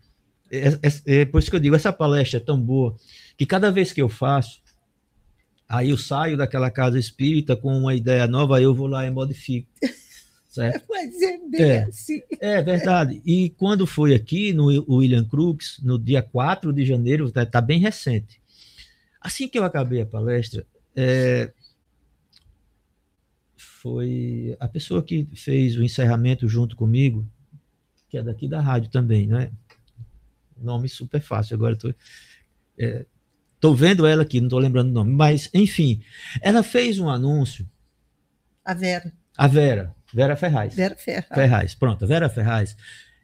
[0.50, 2.96] é, é, é, por isso que eu digo, essa palestra é tão boa,
[3.36, 4.60] que cada vez que eu faço,
[5.68, 9.10] aí eu saio daquela casa espírita com uma ideia nova, aí eu vou lá e
[9.10, 9.68] modifico.
[10.48, 10.86] Certo?
[10.88, 12.22] Mas é bem é, assim.
[12.40, 13.20] É verdade.
[13.26, 17.78] E quando foi aqui no William Crooks, no dia 4 de janeiro, está tá bem
[17.78, 18.40] recente.
[19.20, 21.52] Assim que eu acabei a palestra, é,
[23.56, 27.26] foi a pessoa que fez o encerramento junto comigo,
[28.08, 29.50] que é daqui da rádio também, né?
[30.56, 31.94] Nome super fácil, agora estou.
[32.78, 33.06] É,
[33.60, 36.02] tô vendo ela aqui, não estou lembrando o nome, mas, enfim,
[36.40, 37.68] ela fez um anúncio.
[38.64, 39.12] A Vera.
[39.36, 40.74] A Vera, Vera Ferraz.
[40.74, 41.28] Vera Ferraz.
[41.28, 42.76] Ferraz, pronto, Vera Ferraz.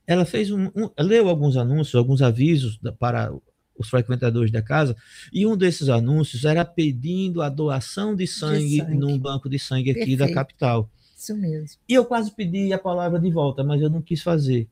[0.06, 3.32] Ela fez um, um leu alguns anúncios, alguns avisos para
[3.76, 4.96] os frequentadores da casa,
[5.32, 8.94] e um desses anúncios era pedindo a doação de sangue, de sangue.
[8.94, 10.18] num banco de sangue aqui Perfeito.
[10.18, 10.90] da capital.
[11.16, 11.80] Isso mesmo.
[11.88, 14.68] E eu quase pedi a palavra de volta, mas eu não quis fazer.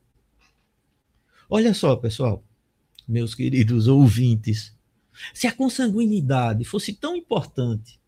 [1.49, 2.43] Olha só, pessoal,
[3.11, 4.75] meus queridos ouvintes,
[5.33, 7.99] se a consanguinidade fosse tão importante,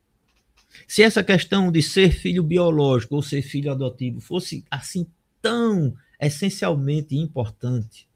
[0.87, 5.05] se essa questão de ser filho biológico ou ser filho adotivo fosse assim
[5.41, 8.07] tão essencialmente importante,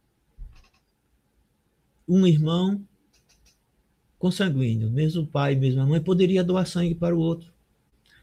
[2.07, 2.81] um irmão
[4.17, 7.51] consanguíneo, mesmo pai, mesma mãe, poderia doar sangue para o outro.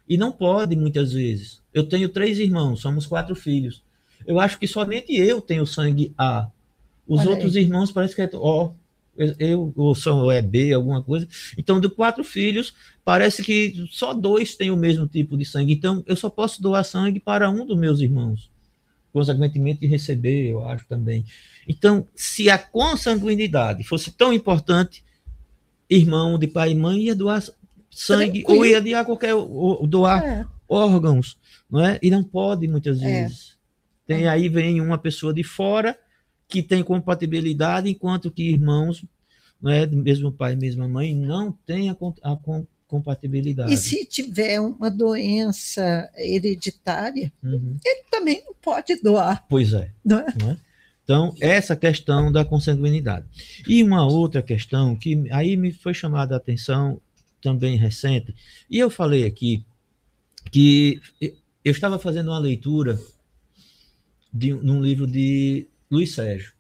[0.09, 1.63] E não pode, muitas vezes.
[1.73, 3.83] Eu tenho três irmãos, somos quatro filhos.
[4.27, 6.51] Eu acho que somente eu tenho sangue A.
[7.07, 7.63] Os Olha outros aí.
[7.63, 8.73] irmãos parece que é O,
[9.39, 11.29] eu, ou são é B, alguma coisa.
[11.57, 15.73] Então, de quatro filhos, parece que só dois têm o mesmo tipo de sangue.
[15.73, 18.51] Então, eu só posso doar sangue para um dos meus irmãos.
[19.13, 21.25] Consequentemente, receber, eu acho também.
[21.69, 25.05] Então, se a consanguinidade fosse tão importante,
[25.89, 27.43] irmão de pai e mãe ia doar
[27.91, 28.59] sangue Tranquilo.
[28.59, 30.47] ou ia doar qualquer ou, doar é.
[30.69, 31.39] órgãos,
[31.71, 31.99] não é?
[32.03, 33.05] E não pode muitas é.
[33.05, 33.57] vezes.
[34.09, 34.15] É.
[34.15, 35.97] Tem aí vem uma pessoa de fora
[36.49, 39.05] que tem compatibilidade, enquanto que irmãos,
[39.61, 42.39] não é, mesmo pai, mesma mãe, não tem a, a
[42.87, 43.73] compatibilidade.
[43.73, 47.77] E se tiver uma doença hereditária, uhum.
[47.85, 49.45] ele também não pode doar.
[49.49, 49.91] Pois é.
[50.09, 50.51] É?
[50.51, 50.57] É?
[51.03, 53.27] Então, essa questão da consanguinidade.
[53.69, 57.01] E uma outra questão que aí me foi chamada a atenção
[57.43, 58.35] também recente,
[58.71, 59.65] e eu falei aqui
[60.51, 62.99] que eu estava fazendo uma leitura
[64.33, 66.53] de num livro de Luiz Sérgio,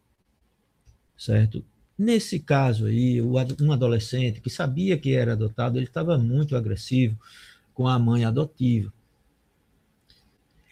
[1.18, 1.64] certo?
[1.98, 7.18] Nesse caso aí, um adolescente que sabia que era adotado, ele estava muito agressivo
[7.72, 8.92] com a mãe adotiva.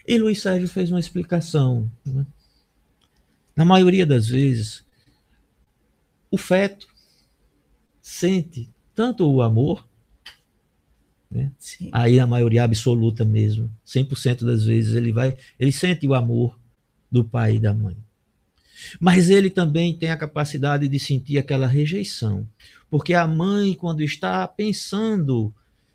[0.06, 1.90] E Luiz Sérgio fez uma explicação.
[2.06, 2.24] Né?
[3.56, 4.84] Na maioria das vezes,
[6.30, 6.86] o feto
[8.00, 9.84] sente tanto o amor,
[11.28, 11.50] né?
[11.90, 16.56] aí a maioria absoluta mesmo, 100% das vezes ele vai, ele sente o amor
[17.10, 17.96] do pai e da mãe.
[19.00, 22.46] Mas ele também tem a capacidade de sentir aquela rejeição,
[22.90, 25.52] porque a mãe quando está pensando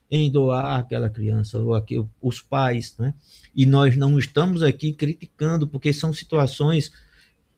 [0.10, 3.14] em doar aquela criança ou aqui, os pais, né?
[3.56, 6.92] E nós não estamos aqui criticando porque são situações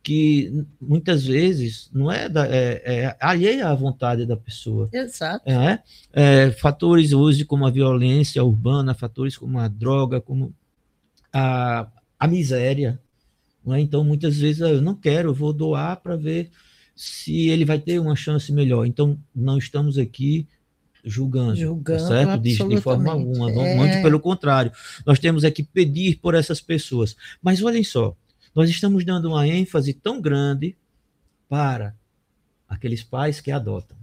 [0.02, 4.90] que muitas vezes não é, da, é, é alheia à vontade da pessoa.
[4.92, 5.48] Exato.
[5.48, 5.80] É,
[6.14, 10.54] é, fatores hoje como a violência urbana, fatores como a droga, como
[11.32, 13.00] a, a miséria.
[13.68, 13.80] É?
[13.80, 16.50] Então, muitas vezes, eu não quero, eu vou doar para ver
[16.96, 18.86] se ele vai ter uma chance melhor.
[18.86, 20.48] Então, não estamos aqui
[21.04, 22.42] julgando, tá julgando certo?
[22.42, 23.76] De, de, forma alguma, é.
[23.76, 24.72] muito pelo contrário.
[25.06, 27.16] Nós temos é que pedir por essas pessoas.
[27.42, 28.16] Mas olhem só,
[28.54, 30.76] nós estamos dando uma ênfase tão grande
[31.48, 31.96] para
[32.68, 33.98] aqueles pais que adotam.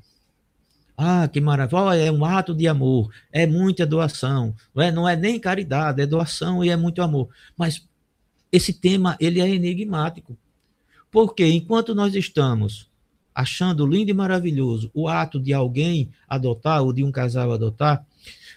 [0.97, 5.15] Ah, que maravilha, é um ato de amor, é muita doação, não é, não é
[5.15, 7.29] nem caridade, é doação e é muito amor.
[7.55, 7.87] Mas
[8.51, 10.37] esse tema, ele é enigmático.
[11.11, 12.91] Porque enquanto nós estamos
[13.35, 18.07] achando lindo e maravilhoso o ato de alguém adotar ou de um casal adotar,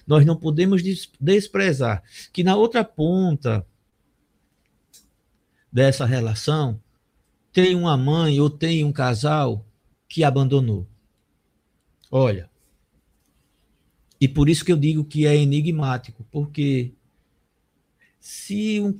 [0.07, 0.81] nós não podemos
[1.19, 3.65] desprezar que na outra ponta
[5.71, 6.81] dessa relação
[7.51, 9.65] tem uma mãe ou tem um casal
[10.07, 10.87] que abandonou.
[12.09, 12.49] Olha,
[14.19, 16.93] e por isso que eu digo que é enigmático, porque
[18.19, 18.99] se um,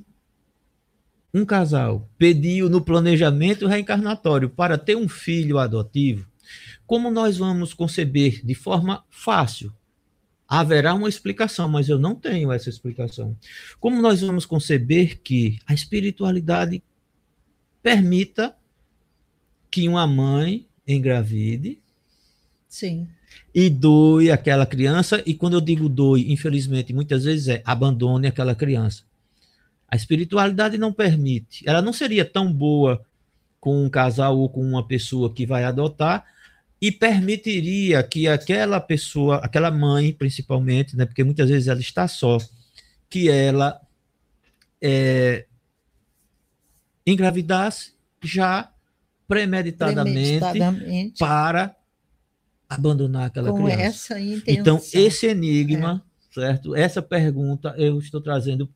[1.33, 6.27] um casal pediu no planejamento reencarnatório para ter um filho adotivo,
[6.87, 9.73] como nós vamos conceber de forma fácil
[10.49, 13.37] haverá uma explicação, mas eu não tenho essa explicação.
[13.79, 16.81] Como nós vamos conceber que a espiritualidade
[17.83, 18.55] permita
[19.69, 21.79] que uma mãe engravide
[22.67, 23.07] Sim.
[23.53, 28.55] e doe aquela criança, e quando eu digo doe, infelizmente, muitas vezes é abandone aquela
[28.55, 29.03] criança.
[29.89, 31.67] A espiritualidade não permite.
[31.67, 33.03] Ela não seria tão boa
[33.59, 36.25] com um casal ou com uma pessoa que vai adotar,
[36.81, 42.37] e permitiria que aquela pessoa, aquela mãe principalmente, né, porque muitas vezes ela está só,
[43.09, 43.81] que ela
[44.81, 45.45] é,
[47.05, 48.71] engravidasse já
[49.27, 51.75] premeditadamente, premeditadamente, para
[52.69, 54.15] abandonar aquela com criança.
[54.47, 56.33] Então, esse enigma, é.
[56.33, 56.75] certo?
[56.75, 58.69] Essa pergunta eu estou trazendo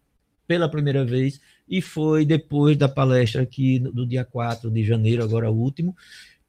[0.47, 5.49] pela primeira vez e foi depois da palestra aqui do dia 4 de janeiro, agora
[5.49, 5.95] o último,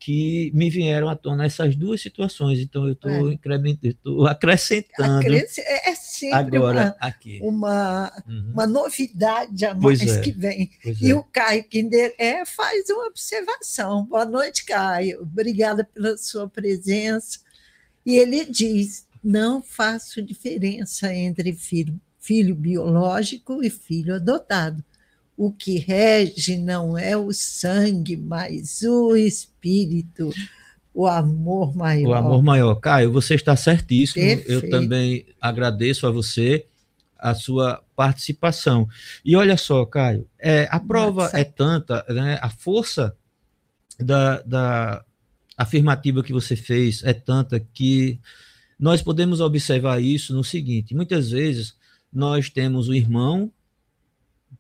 [0.05, 2.59] que me vieram à tona essas duas situações.
[2.59, 3.39] Então, eu estou é.
[4.29, 5.19] acrescentando.
[5.19, 7.39] Acresce é, é sempre agora, uma, aqui.
[7.43, 8.51] Uma, uhum.
[8.53, 10.21] uma novidade a mais é.
[10.21, 10.71] que vem.
[10.83, 11.15] Pois e é.
[11.15, 14.05] o Caio Kinder é, faz uma observação.
[14.05, 15.23] Boa noite, Caio.
[15.23, 17.39] Obrigada pela sua presença.
[18.05, 24.83] E ele diz: não faço diferença entre filho, filho biológico e filho adotado
[25.37, 30.33] o que rege não é o sangue, mas o espírito,
[30.93, 32.11] o amor maior.
[32.11, 32.75] O amor maior.
[32.77, 34.25] Caio, você está certíssimo.
[34.25, 34.51] Perfeito.
[34.51, 36.67] Eu também agradeço a você
[37.19, 38.89] a sua participação.
[39.25, 41.39] E olha só, Caio, é, a prova Nossa.
[41.39, 43.17] é tanta, né, a força
[43.99, 45.05] da, da
[45.57, 48.21] afirmativa que você fez é tanta que
[48.79, 51.75] nós podemos observar isso no seguinte: muitas vezes
[52.15, 53.51] nós temos o irmão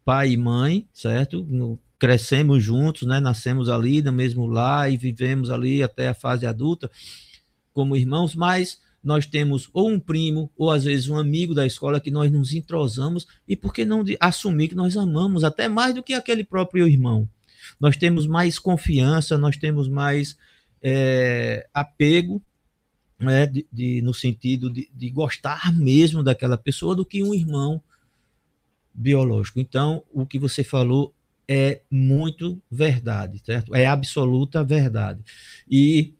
[0.04, 1.46] pai e mãe, certo?
[1.98, 3.20] Crescemos juntos, né?
[3.20, 6.90] Nascemos ali no mesmo lar e vivemos ali até a fase adulta
[7.72, 12.00] como irmãos, mas nós temos ou um primo ou às vezes um amigo da escola
[12.00, 16.02] que nós nos entrosamos e por que não assumir que nós amamos até mais do
[16.02, 17.28] que aquele próprio irmão?
[17.80, 20.36] Nós temos mais confiança, nós temos mais
[20.82, 22.40] é, apego,
[23.18, 27.82] né, de, de, no sentido de, de gostar mesmo daquela pessoa do que um irmão
[28.92, 29.60] biológico.
[29.60, 31.12] Então, o que você falou
[31.48, 33.74] é muito verdade, certo?
[33.74, 35.20] É absoluta verdade.
[35.70, 36.14] E,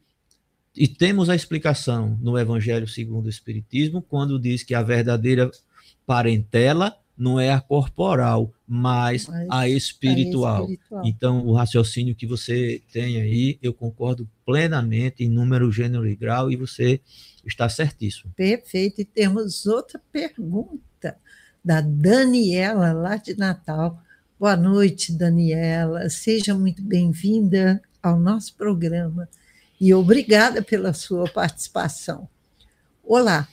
[0.75, 5.49] e temos a explicação no Evangelho segundo o Espiritismo, quando diz que a verdadeira
[6.05, 10.55] parentela não é a corporal, mas, mas a, espiritual.
[10.55, 11.05] a espiritual.
[11.05, 16.51] Então, o raciocínio que você tem aí, eu concordo plenamente em número, gênero e grau,
[16.51, 16.99] e você
[17.45, 18.33] está certíssimo.
[18.35, 19.01] Perfeito.
[19.01, 21.17] E temos outra pergunta
[21.63, 24.01] da Daniela, lá de Natal.
[24.39, 26.09] Boa noite, Daniela.
[26.09, 29.29] Seja muito bem-vinda ao nosso programa
[29.79, 32.27] e obrigada pela sua participação.
[33.03, 33.47] Olá,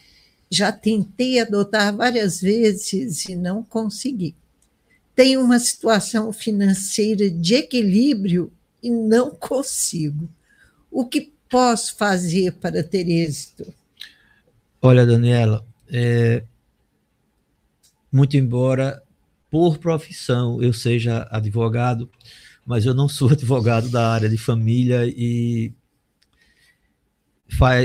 [0.53, 4.35] já tentei adotar várias vezes e não consegui.
[5.17, 10.29] Tenho uma situação financeira de equilíbrio e não consigo.
[10.91, 13.73] O que posso fazer para ter êxito?
[14.83, 16.45] Olha, Daniela, é,
[18.11, 19.03] muito embora
[19.51, 22.11] por profissão eu seja advogado,
[22.67, 25.73] mas eu não sou advogado da área de família e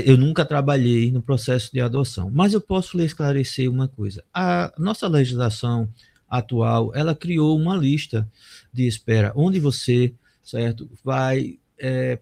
[0.04, 2.30] eu nunca trabalhei no processo de adoção.
[2.32, 4.24] Mas eu posso lhe esclarecer uma coisa.
[4.32, 5.88] A nossa legislação
[6.28, 8.28] atual, ela criou uma lista
[8.72, 10.12] de espera, onde você
[10.48, 10.88] certo?
[11.04, 12.18] Vai é,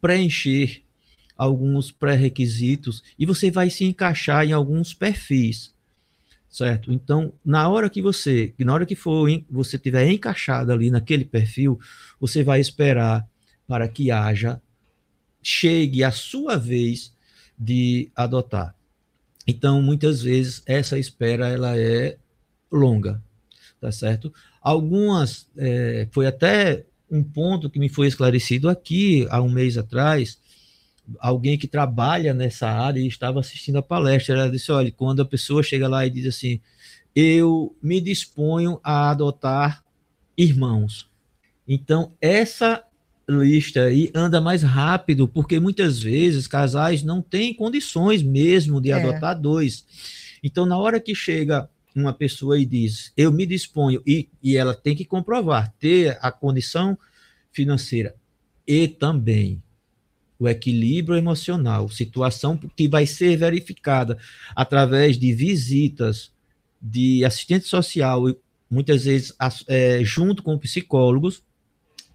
[0.00, 0.82] preencher
[1.36, 5.72] alguns pré-requisitos e você vai se encaixar em alguns perfis,
[6.50, 6.92] certo?
[6.92, 11.80] Então, na hora que você, na hora que for você tiver encaixado ali naquele perfil,
[12.20, 13.26] você vai esperar
[13.66, 14.60] para que haja
[15.42, 17.12] chegue a sua vez
[17.58, 18.74] de adotar.
[19.46, 22.16] Então, muitas vezes essa espera ela é
[22.70, 23.22] longa,
[23.80, 24.32] tá certo?
[24.60, 30.38] Algumas é, foi até um ponto que me foi esclarecido aqui há um mês atrás
[31.18, 34.34] alguém que trabalha nessa área e estava assistindo a palestra.
[34.34, 36.60] Ela disse: olha, quando a pessoa chega lá e diz assim,
[37.14, 39.84] eu me disponho a adotar
[40.36, 41.10] irmãos.
[41.66, 42.82] Então, essa
[43.28, 48.94] lista aí anda mais rápido, porque muitas vezes casais não têm condições mesmo de é.
[48.94, 49.84] adotar dois.
[50.42, 54.74] Então, na hora que chega uma pessoa e diz, eu me disponho, e, e ela
[54.74, 56.98] tem que comprovar, ter a condição
[57.52, 58.14] financeira
[58.66, 59.62] e também
[60.38, 64.18] o equilíbrio emocional, situação que vai ser verificada
[64.56, 66.32] através de visitas
[66.80, 68.24] de assistente social,
[68.68, 69.32] muitas vezes
[69.68, 71.42] é, junto com psicólogos,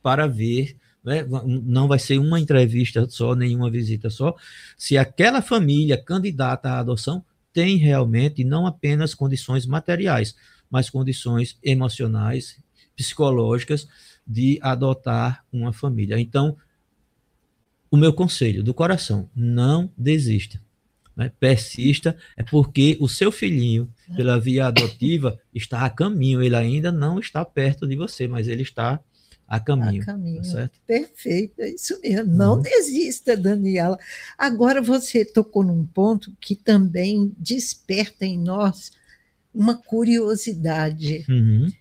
[0.04, 0.76] para ver,
[1.08, 1.26] né,
[1.64, 4.36] não vai ser uma entrevista só, nenhuma visita só,
[4.78, 10.36] se aquela família candidata à adoção tem realmente não apenas condições materiais,
[10.70, 12.60] mas condições emocionais,
[12.94, 13.88] psicológicas
[14.28, 16.20] de adotar uma família.
[16.20, 16.58] Então,
[17.90, 20.62] o meu conselho do coração: não desista.
[21.16, 21.32] Né?
[21.40, 26.44] Persista, é porque o seu filhinho, pela via adotiva, está a caminho.
[26.44, 29.00] Ele ainda não está perto de você, mas ele está
[29.48, 30.02] a caminho.
[30.02, 30.42] A caminho.
[30.42, 30.80] Tá certo?
[30.86, 32.34] Perfeito, é isso mesmo.
[32.34, 32.62] Não uhum.
[32.62, 33.98] desista, Daniela.
[34.38, 38.92] Agora você tocou num ponto que também desperta em nós
[39.54, 41.26] uma curiosidade.
[41.30, 41.72] Uhum.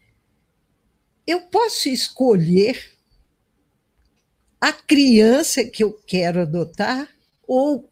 [1.26, 2.96] Eu posso escolher
[4.60, 7.08] a criança que eu quero adotar,
[7.46, 7.90] ou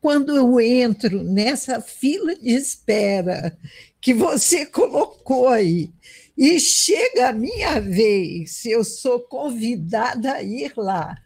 [0.00, 3.56] quando eu entro nessa fila de espera
[4.00, 5.90] que você colocou aí,
[6.36, 11.16] e chega a minha vez, eu sou convidada a ir lá.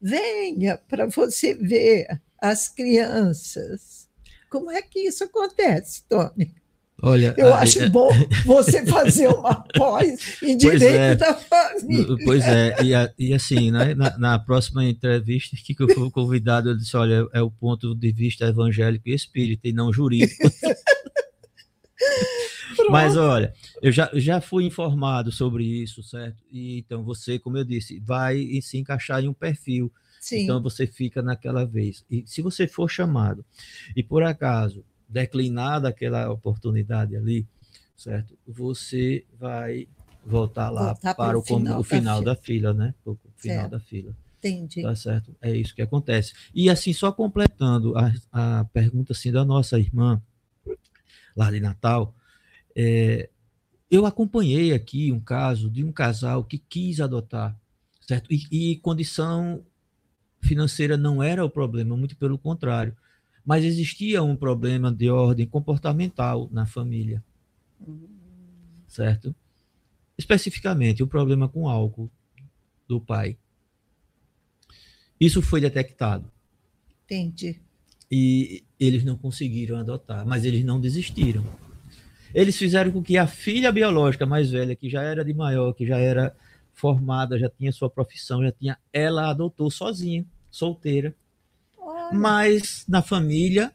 [0.00, 2.06] Venha para você ver
[2.40, 4.08] as crianças.
[4.48, 6.54] Como é que isso acontece, Tony?
[7.02, 8.08] Olha, eu a, acho a, bom
[8.46, 12.16] você fazer uma pós em direito é, da família.
[12.24, 16.76] Pois é, e, e assim, né, na, na, próxima entrevista que eu fui convidado, eu
[16.76, 20.50] disse: olha, é o ponto de vista evangélico e espírita, e não jurídico.
[22.90, 26.42] Mas olha, eu já, já fui informado sobre isso, certo?
[26.50, 29.92] E, então você, como eu disse, vai se encaixar em um perfil.
[30.20, 30.42] Sim.
[30.42, 32.04] Então você fica naquela vez.
[32.10, 33.44] E se você for chamado
[33.94, 37.46] e por acaso declinada aquela oportunidade ali,
[37.96, 38.36] certo?
[38.46, 39.86] Você vai
[40.24, 42.94] voltar lá voltar para o final, o final da, da, fila, né?
[43.04, 43.70] O final certo.
[43.70, 44.16] da fila.
[44.38, 44.82] Entendi.
[44.82, 45.34] Tá certo?
[45.40, 46.34] É isso que acontece.
[46.54, 50.20] E assim, só completando a, a pergunta assim, da nossa irmã
[51.36, 52.14] lá de Natal,
[52.76, 53.30] é,
[53.90, 57.58] eu acompanhei aqui um caso de um casal que quis adotar,
[58.06, 58.32] certo?
[58.32, 59.64] E, e condição
[60.40, 62.94] financeira não era o problema, muito pelo contrário
[63.46, 67.22] mas existia um problema de ordem comportamental na família.
[68.88, 69.32] Certo?
[70.18, 72.10] Especificamente, o problema com álcool
[72.88, 73.38] do pai.
[75.20, 76.28] Isso foi detectado.
[77.04, 77.60] Entendi.
[78.10, 81.44] E eles não conseguiram adotar, mas eles não desistiram.
[82.34, 85.86] Eles fizeram com que a filha biológica mais velha, que já era de maior, que
[85.86, 86.34] já era
[86.72, 91.14] formada, já tinha sua profissão, já tinha, ela adotou sozinha, solteira
[92.12, 93.72] mas na família,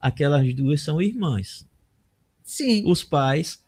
[0.00, 1.66] aquelas duas são irmãs.
[2.42, 2.84] Sim.
[2.86, 3.62] Os pais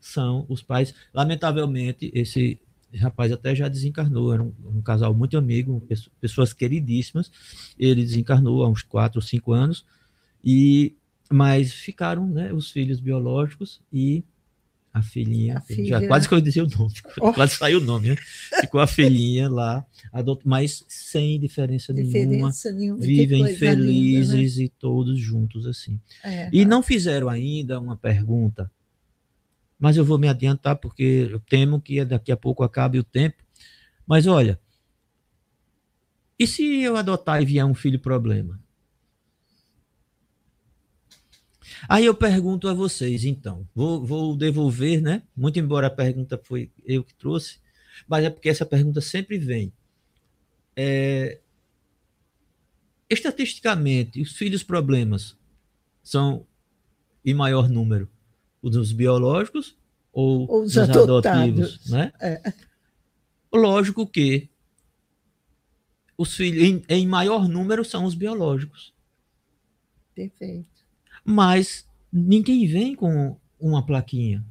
[0.00, 0.94] são os pais.
[1.12, 2.60] Lamentavelmente, esse
[2.94, 4.32] rapaz até já desencarnou.
[4.32, 5.82] Era um, um casal muito amigo,
[6.20, 7.30] pessoas queridíssimas.
[7.78, 9.84] Ele desencarnou há uns quatro ou cinco anos.
[10.44, 10.96] E
[11.32, 14.24] mas ficaram né, os filhos biológicos e
[14.92, 16.00] a filhinha, a filha.
[16.00, 17.32] já quase que eu dizia o nome, oh.
[17.32, 18.16] quase saiu o nome, né?
[18.60, 20.42] Ficou a filhinha lá, adot...
[20.44, 23.00] mas sem diferença, diferença nenhuma, nenhuma.
[23.00, 24.64] vivem felizes linda, né?
[24.64, 25.98] e todos juntos assim.
[26.22, 28.70] É, e não fizeram ainda uma pergunta,
[29.78, 33.42] mas eu vou me adiantar porque eu temo que daqui a pouco acabe o tempo.
[34.06, 34.60] Mas olha,
[36.38, 38.61] e se eu adotar e vier um filho problema?
[41.88, 45.22] Aí eu pergunto a vocês, então, vou, vou devolver, né?
[45.36, 47.58] Muito embora a pergunta foi eu que trouxe,
[48.06, 49.72] mas é porque essa pergunta sempre vem.
[50.76, 51.40] É,
[53.10, 55.36] estatisticamente, os filhos problemas
[56.02, 56.46] são
[57.24, 58.08] em maior número
[58.62, 59.76] os dos biológicos
[60.12, 62.12] ou, ou os adotivos, né?
[62.20, 62.52] É.
[63.52, 64.48] Lógico que
[66.16, 68.94] os filhos, em, em maior número, são os biológicos.
[70.14, 70.71] Perfeito.
[71.24, 74.44] Mas ninguém vem com uma plaquinha.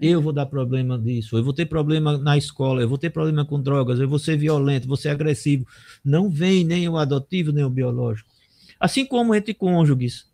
[0.00, 3.44] Eu vou dar problema disso, eu vou ter problema na escola, eu vou ter problema
[3.44, 5.66] com drogas, eu vou ser violento, vou ser agressivo.
[6.04, 8.30] Não vem nem o adotivo, nem o biológico.
[8.78, 10.30] Assim como entre cônjuges.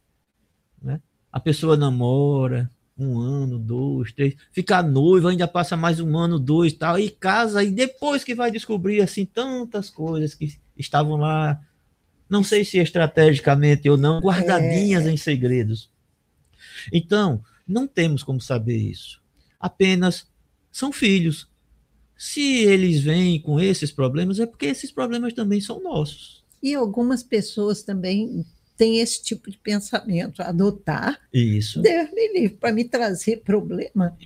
[0.83, 1.01] Né?
[1.33, 6.73] A pessoa namora um ano, dois, três, fica noiva, ainda passa mais um ano, dois
[6.73, 11.61] tal, e casa, e depois que vai descobrir assim tantas coisas que estavam lá,
[12.35, 15.13] não sei se estrategicamente ou não, guardadinhas é.
[15.13, 15.89] em segredos.
[16.93, 19.23] Então, não temos como saber isso.
[19.61, 20.27] Apenas
[20.73, 21.49] são filhos.
[22.19, 26.43] Se eles vêm com esses problemas, é porque esses problemas também são nossos.
[26.61, 28.45] E algumas pessoas também
[28.77, 31.21] têm esse tipo de pensamento, adotar.
[31.33, 31.81] Isso.
[31.81, 34.19] Deus me livre, para me trazer problema.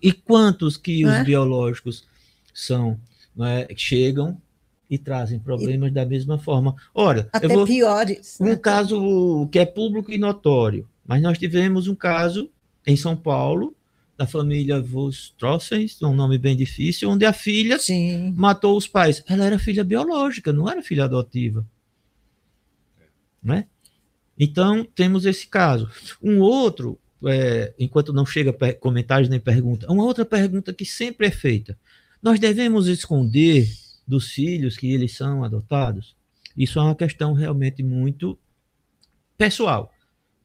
[0.00, 1.24] E quantos que os é?
[1.24, 2.06] biológicos
[2.54, 3.00] são,
[3.40, 4.40] é, chegam
[4.88, 6.74] e trazem problemas e, da mesma forma?
[6.94, 8.38] Olha, até vou, piores.
[8.40, 8.56] Um né?
[8.56, 12.50] caso que é público e notório, mas nós tivemos um caso
[12.86, 13.74] em São Paulo
[14.16, 18.32] da família Vostrossens, um nome bem difícil, onde a filha Sim.
[18.34, 19.22] matou os pais.
[19.28, 21.66] Ela era filha biológica, não era filha adotiva.
[23.42, 23.66] Né?
[24.38, 25.90] Então, temos esse caso.
[26.22, 31.30] Um outro, é, enquanto não chega comentários nem pergunta, uma outra pergunta que sempre é
[31.30, 31.78] feita:
[32.22, 33.68] nós devemos esconder
[34.06, 36.16] dos filhos que eles são adotados?
[36.56, 38.38] Isso é uma questão realmente muito
[39.36, 39.92] pessoal.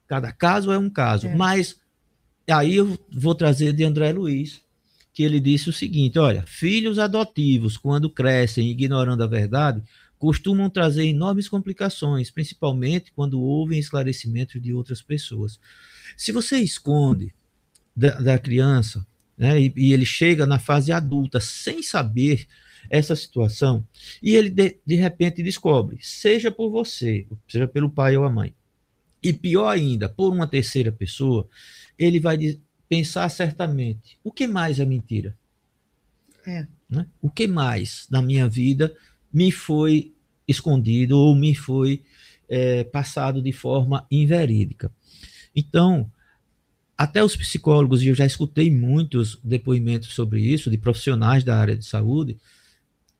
[0.07, 1.35] Cada caso é um caso, é.
[1.35, 1.79] mas
[2.51, 4.61] Aí eu vou trazer de André Luiz,
[5.13, 9.81] que ele disse o seguinte: olha, filhos adotivos, quando crescem ignorando a verdade,
[10.17, 15.59] costumam trazer enormes complicações, principalmente quando ouvem esclarecimentos de outras pessoas.
[16.17, 17.33] Se você esconde
[17.95, 19.05] da, da criança,
[19.37, 22.47] né, e, e, ele chega na fase adulta sem saber
[22.91, 23.87] essa situação,
[24.21, 28.53] e ele de, de repente descobre, seja por você, seja pelo pai ou a mãe,
[29.23, 31.47] e pior ainda, por uma terceira pessoa,
[31.97, 35.37] ele vai pensar certamente: o que mais é mentira?
[36.45, 36.67] É.
[36.89, 37.07] Né?
[37.21, 38.93] O que mais na minha vida
[39.33, 40.13] me foi
[40.45, 42.01] escondido ou me foi
[42.49, 44.91] é, passado de forma inverídica?
[45.55, 46.11] Então,
[46.97, 51.77] até os psicólogos, e eu já escutei muitos depoimentos sobre isso, de profissionais da área
[51.77, 52.37] de saúde,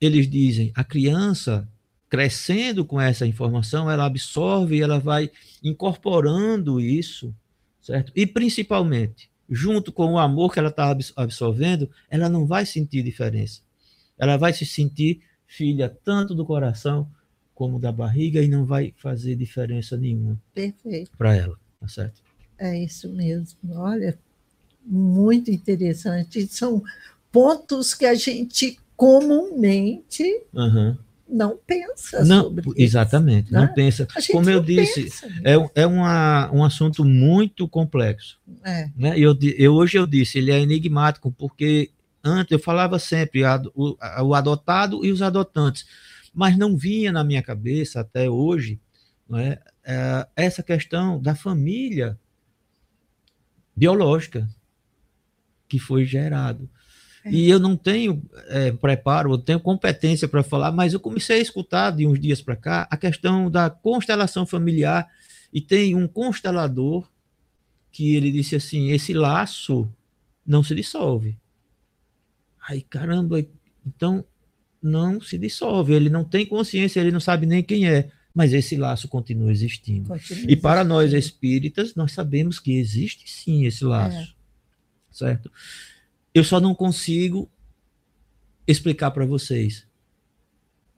[0.01, 1.67] eles dizem: a criança
[2.09, 5.31] crescendo com essa informação, ela absorve, ela vai
[5.63, 7.33] incorporando isso
[7.81, 8.11] certo?
[8.15, 13.61] E principalmente, junto com o amor que ela está absorvendo, ela não vai sentir diferença.
[14.17, 17.09] Ela vai se sentir filha tanto do coração
[17.53, 20.41] como da barriga e não vai fazer diferença nenhuma
[21.17, 22.21] para ela, tá certo?
[22.57, 23.57] É isso mesmo.
[23.73, 24.17] Olha,
[24.85, 26.47] muito interessante.
[26.47, 26.81] São
[27.31, 30.23] pontos que a gente comumente
[30.53, 30.95] uhum
[31.27, 33.71] não pensa não, sobre Exatamente, isso, não né?
[33.73, 34.05] pensa.
[34.33, 35.07] Como eu disse,
[35.45, 38.37] é, é uma, um assunto muito complexo.
[38.65, 38.89] É.
[38.97, 39.17] Né?
[39.17, 41.89] Eu, eu, hoje eu disse, ele é enigmático, porque
[42.21, 45.85] antes eu falava sempre a, o, a, o adotado e os adotantes,
[46.33, 48.77] mas não vinha na minha cabeça até hoje
[49.33, 52.19] é, é, essa questão da família
[53.73, 54.49] biológica
[55.69, 56.69] que foi gerado.
[57.25, 61.41] E eu não tenho é, preparo, eu tenho competência para falar, mas eu comecei a
[61.41, 65.07] escutar de uns dias para cá a questão da constelação familiar
[65.53, 67.07] e tem um constelador
[67.91, 69.87] que ele disse assim: esse laço
[70.45, 71.37] não se dissolve.
[72.67, 73.45] Aí, caramba,
[73.85, 74.23] então
[74.81, 78.75] não se dissolve, ele não tem consciência, ele não sabe nem quem é, mas esse
[78.75, 80.07] laço continua existindo.
[80.09, 84.27] Continua e para nós espíritas, nós sabemos que existe sim esse laço, é.
[85.11, 85.51] certo?
[86.33, 87.49] Eu só não consigo
[88.67, 89.85] explicar para vocês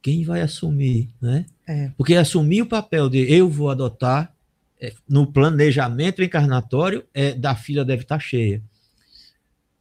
[0.02, 1.46] quem vai assumir, né?
[1.66, 1.92] É.
[1.98, 4.34] Porque assumir o papel de eu vou adotar
[4.80, 8.62] é, no planejamento encarnatório é da filha deve estar tá cheia,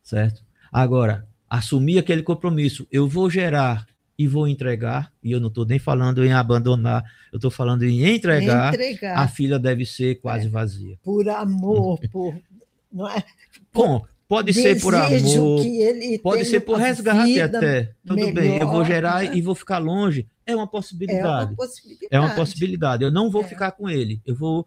[0.03, 0.42] certo?
[0.70, 3.86] Agora assumir aquele compromisso, eu vou gerar
[4.16, 8.07] e vou entregar, e eu não estou nem falando em abandonar, eu estou falando em
[8.07, 10.48] entregar, entregar, a filha deve ser quase é.
[10.48, 10.98] vazia.
[11.03, 12.34] Por amor, por.
[12.92, 13.24] Não é?
[13.72, 15.62] Bom, Pode ser por amor,
[16.23, 17.93] pode ser por resgate até.
[18.07, 20.27] Tudo melhor, bem, eu vou gerar e vou ficar longe.
[20.47, 21.23] É uma possibilidade.
[21.27, 22.09] É uma possibilidade.
[22.11, 23.05] É uma possibilidade.
[23.05, 23.49] Eu não vou é.
[23.49, 24.20] ficar com ele.
[24.25, 24.66] Eu vou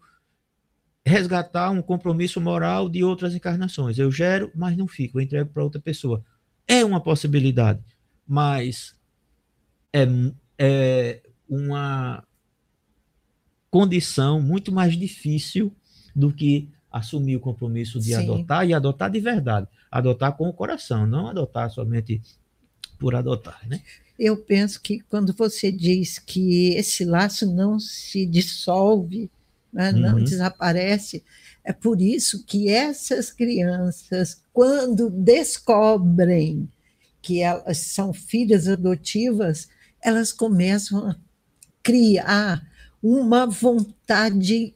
[1.04, 3.98] resgatar um compromisso moral de outras encarnações.
[3.98, 5.18] Eu gero, mas não fico.
[5.18, 6.24] Eu entrego para outra pessoa.
[6.66, 7.80] É uma possibilidade.
[8.26, 8.94] Mas
[9.92, 10.06] é,
[10.58, 12.24] é uma
[13.70, 15.72] condição muito mais difícil
[16.14, 18.14] do que assumir o compromisso de Sim.
[18.14, 19.68] adotar e adotar de verdade.
[19.90, 22.20] Adotar com o coração, não adotar somente
[22.98, 23.80] por adotar, né?
[24.18, 29.30] Eu penso que quando você diz que esse laço não se dissolve,
[29.70, 30.24] né, não uhum.
[30.24, 31.22] desaparece,
[31.62, 36.66] é por isso que essas crianças, quando descobrem
[37.20, 39.68] que elas são filhas adotivas,
[40.00, 41.16] elas começam a
[41.82, 42.66] criar
[43.02, 44.75] uma vontade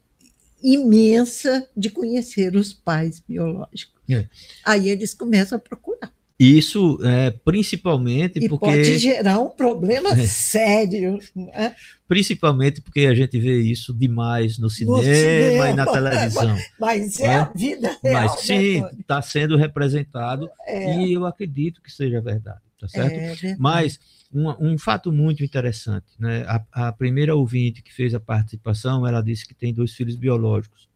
[0.62, 4.00] imensa de conhecer os pais biológicos.
[4.08, 4.26] É.
[4.64, 6.12] Aí eles começam a procurar.
[6.40, 8.64] Isso é, principalmente e porque.
[8.64, 10.26] Pode gerar um problema é.
[10.26, 11.18] sério.
[11.36, 11.76] Né?
[12.08, 16.56] Principalmente porque a gente vê isso demais no cinema, no cinema e na televisão.
[16.80, 18.22] Mas é, é, a vida real.
[18.22, 20.98] Mas né, sim, está sendo representado é.
[20.98, 23.45] e eu acredito que seja verdade, tá certo?
[23.45, 23.57] É.
[23.59, 24.01] Mas
[24.33, 26.45] um, um, fato muito interessante, né?
[26.47, 30.89] A, a primeira ouvinte que fez a participação, ela disse que tem dois filhos biológicos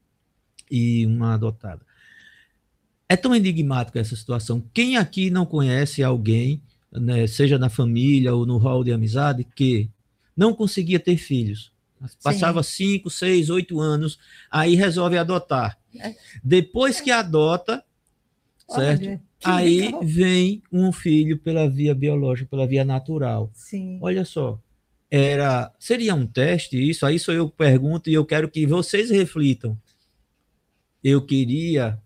[0.70, 1.82] e uma adotada.
[3.08, 4.64] É tão enigmática essa situação.
[4.72, 9.90] Quem aqui não conhece alguém, né, seja na família ou no hall de amizade, que
[10.34, 11.70] não conseguia ter filhos?
[12.22, 12.76] Passava Sim.
[12.76, 14.18] cinco, seis, oito anos,
[14.50, 15.78] aí resolve adotar.
[15.98, 16.14] É.
[16.42, 17.83] Depois que adota,
[18.74, 19.06] certo?
[19.06, 20.02] Olha, aí legal.
[20.02, 23.50] vem um filho pela via biológica, pela via natural.
[23.54, 23.98] Sim.
[24.00, 24.60] Olha só,
[25.10, 27.06] era seria um teste isso?
[27.06, 29.78] Aí sou eu que pergunto e eu quero que vocês reflitam.
[31.02, 32.00] Eu queria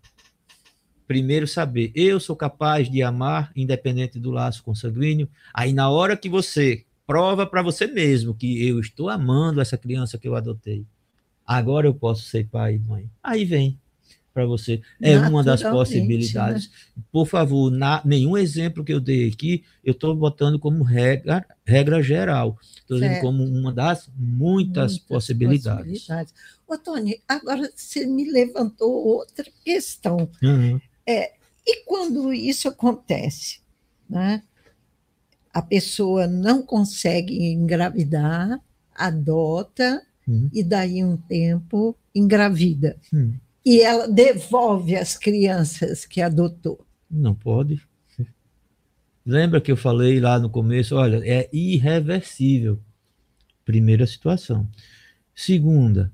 [1.07, 5.27] primeiro saber, eu sou capaz de amar independente do laço consanguíneo.
[5.51, 10.19] Aí na hora que você prova para você mesmo que eu estou amando essa criança
[10.19, 10.85] que eu adotei,
[11.43, 13.09] agora eu posso ser pai e mãe.
[13.23, 13.79] Aí vem
[14.39, 14.81] para você.
[15.01, 16.69] É uma das possibilidades.
[16.69, 17.03] Né?
[17.11, 22.01] Por favor, na, nenhum exemplo que eu dei aqui, eu estou botando como regra, regra
[22.01, 22.57] geral.
[22.77, 26.05] Estou dizendo como uma das muitas, muitas possibilidades.
[26.05, 26.33] possibilidades.
[26.65, 30.29] Ô, Tony, agora você me levantou outra questão.
[30.41, 30.79] Uhum.
[31.05, 31.33] É,
[31.67, 33.59] e quando isso acontece,
[34.09, 34.41] né,
[35.53, 38.59] a pessoa não consegue engravidar,
[38.95, 40.49] adota, uhum.
[40.53, 42.95] e daí um tempo engravida.
[43.11, 43.33] Uhum.
[43.65, 46.85] E ela devolve as crianças que adotou.
[47.09, 47.81] Não pode.
[49.25, 50.95] Lembra que eu falei lá no começo?
[50.95, 52.79] Olha, é irreversível.
[53.65, 54.67] Primeira situação.
[55.35, 56.11] Segunda,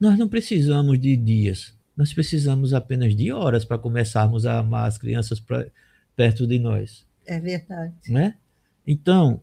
[0.00, 4.98] nós não precisamos de dias nós precisamos apenas de horas para começarmos a amar as
[4.98, 5.66] crianças pra,
[6.16, 7.06] perto de nós.
[7.24, 7.94] É verdade.
[8.08, 8.36] Né?
[8.86, 9.40] Então,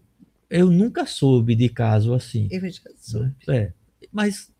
[0.49, 2.47] eu nunca soube de caso assim.
[2.51, 3.36] Eu já soube.
[3.47, 3.55] Né?
[3.55, 3.74] É.
[4.11, 4.51] Mas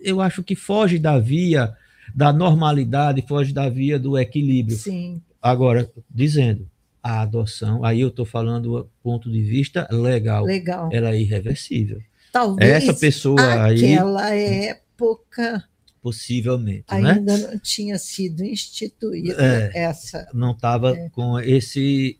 [0.00, 1.74] eu acho que foge da via
[2.14, 4.76] da normalidade, foge da via do equilíbrio.
[4.76, 5.22] Sim.
[5.40, 6.68] Agora, dizendo,
[7.02, 10.44] a adoção, aí eu estou falando do ponto de vista legal.
[10.44, 10.90] Legal.
[10.92, 12.00] Ela é irreversível.
[12.32, 13.94] Talvez essa pessoa aí.
[13.94, 15.64] Aquela época
[16.02, 16.84] possivelmente.
[16.88, 17.48] Ainda né?
[17.52, 20.28] não tinha sido instituída é, essa.
[20.32, 21.08] Não estava é.
[21.10, 22.18] com esse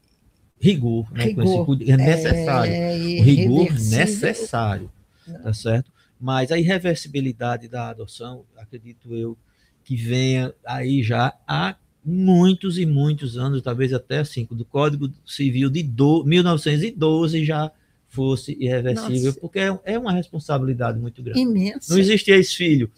[0.60, 1.24] rigor, né?
[1.24, 2.72] rigor com esse, é necessário.
[2.72, 4.90] É, o rigor necessário,
[5.26, 5.42] não.
[5.42, 5.90] tá certo?
[6.20, 9.38] Mas a irreversibilidade da adoção, acredito eu,
[9.82, 15.70] que venha aí já há muitos e muitos anos, talvez até assim, do Código Civil
[15.70, 17.70] de do, 1912 já
[18.08, 19.40] fosse irreversível, Nossa.
[19.40, 21.40] porque é, é uma responsabilidade muito grande.
[21.40, 21.92] Imensa.
[21.92, 22.90] Não existia esse filho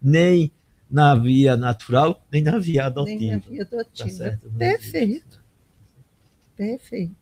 [0.00, 0.50] nem
[0.90, 3.20] na via natural, nem na via adotiva.
[3.20, 4.08] Nem na via adotiva.
[4.08, 4.50] Tá certo?
[4.50, 5.40] Perfeito.
[6.56, 7.19] Perfeito.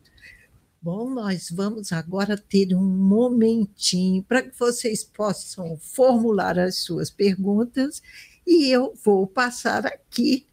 [0.81, 8.01] Bom, nós vamos agora ter um momentinho para que vocês possam formular as suas perguntas
[8.47, 10.47] e eu vou passar aqui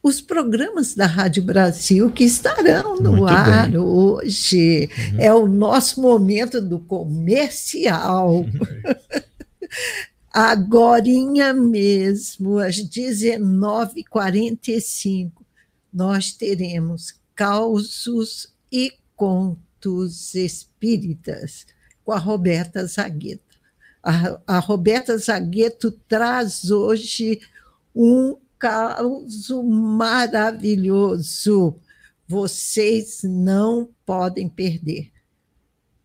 [0.00, 3.78] os programas da Rádio Brasil que estarão no Muito ar bem.
[3.78, 4.88] hoje.
[5.12, 5.20] Uhum.
[5.20, 8.42] É o nosso momento do comercial.
[8.42, 8.50] Uhum.
[10.32, 15.32] Agorinha mesmo, às 19h45,
[15.92, 21.66] nós teremos causos e contos espíritas
[22.02, 23.60] com a Roberta Zagueto.
[24.02, 27.42] A, a Roberta Zagueto traz hoje
[27.94, 31.76] um caso maravilhoso.
[32.26, 35.12] Vocês não podem perder.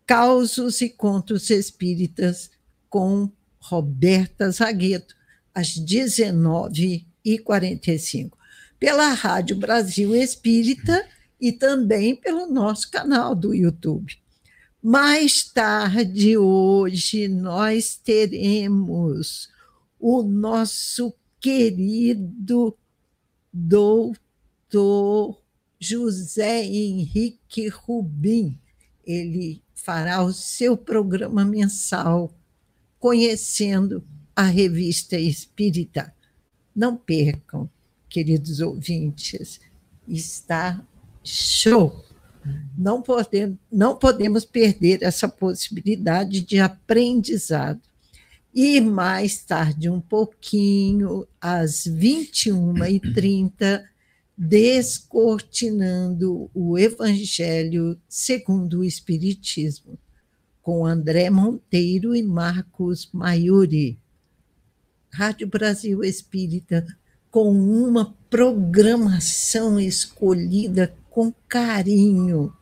[0.04, 2.50] Causos e contos espíritas
[2.90, 5.16] com Roberta Zagueto,
[5.54, 8.32] às 19h45,
[8.78, 14.16] pela Rádio Brasil Espírita e também pelo nosso canal do YouTube.
[14.82, 19.48] Mais tarde, hoje, nós teremos
[19.98, 22.76] o nosso querido
[23.52, 24.16] doutor
[25.78, 28.58] José Henrique Rubim.
[29.04, 32.32] Ele fará o seu programa mensal
[32.98, 36.14] conhecendo a revista espírita.
[36.74, 37.70] Não percam,
[38.08, 39.60] queridos ouvintes,
[40.06, 40.84] está
[41.26, 42.04] show.
[42.76, 47.80] Não podemos, não podemos perder essa possibilidade de aprendizado.
[48.54, 53.84] E mais tarde, um pouquinho, às 21h30,
[54.38, 59.98] Descortinando o Evangelho segundo o Espiritismo,
[60.60, 63.98] com André Monteiro e Marcos Maiuri.
[65.10, 66.86] Rádio Brasil Espírita,
[67.30, 72.52] com uma programação escolhida com carinho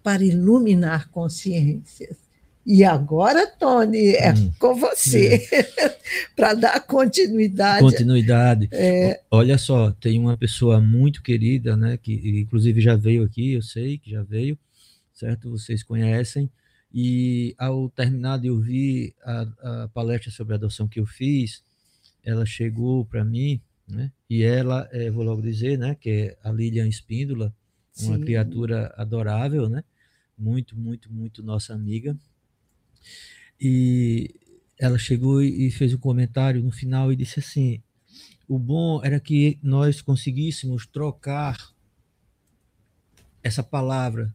[0.00, 2.16] para iluminar consciências.
[2.64, 5.98] E agora, Tony, é hum, com você, é.
[6.36, 7.82] para dar continuidade.
[7.82, 8.68] Continuidade.
[8.70, 9.20] É...
[9.28, 13.98] Olha só, tem uma pessoa muito querida, né, que inclusive já veio aqui, eu sei
[13.98, 14.56] que já veio,
[15.12, 15.50] certo?
[15.50, 16.48] Vocês conhecem.
[16.94, 21.60] E ao terminar de ouvir a, a palestra sobre adoção que eu fiz,
[22.22, 24.12] ela chegou para mim, né?
[24.30, 27.52] E ela, é, vou logo dizer, né, que é a Lilian Espíndola,
[28.00, 28.20] uma Sim.
[28.20, 29.84] criatura adorável, né?
[30.38, 32.16] Muito, muito, muito nossa amiga
[33.60, 34.34] e
[34.78, 37.82] ela chegou e fez um comentário no final e disse assim:
[38.48, 41.56] o bom era que nós conseguíssemos trocar
[43.42, 44.34] essa palavra,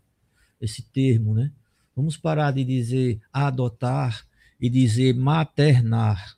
[0.60, 1.52] esse termo, né?
[1.96, 4.26] Vamos parar de dizer adotar
[4.60, 6.38] e dizer maternar,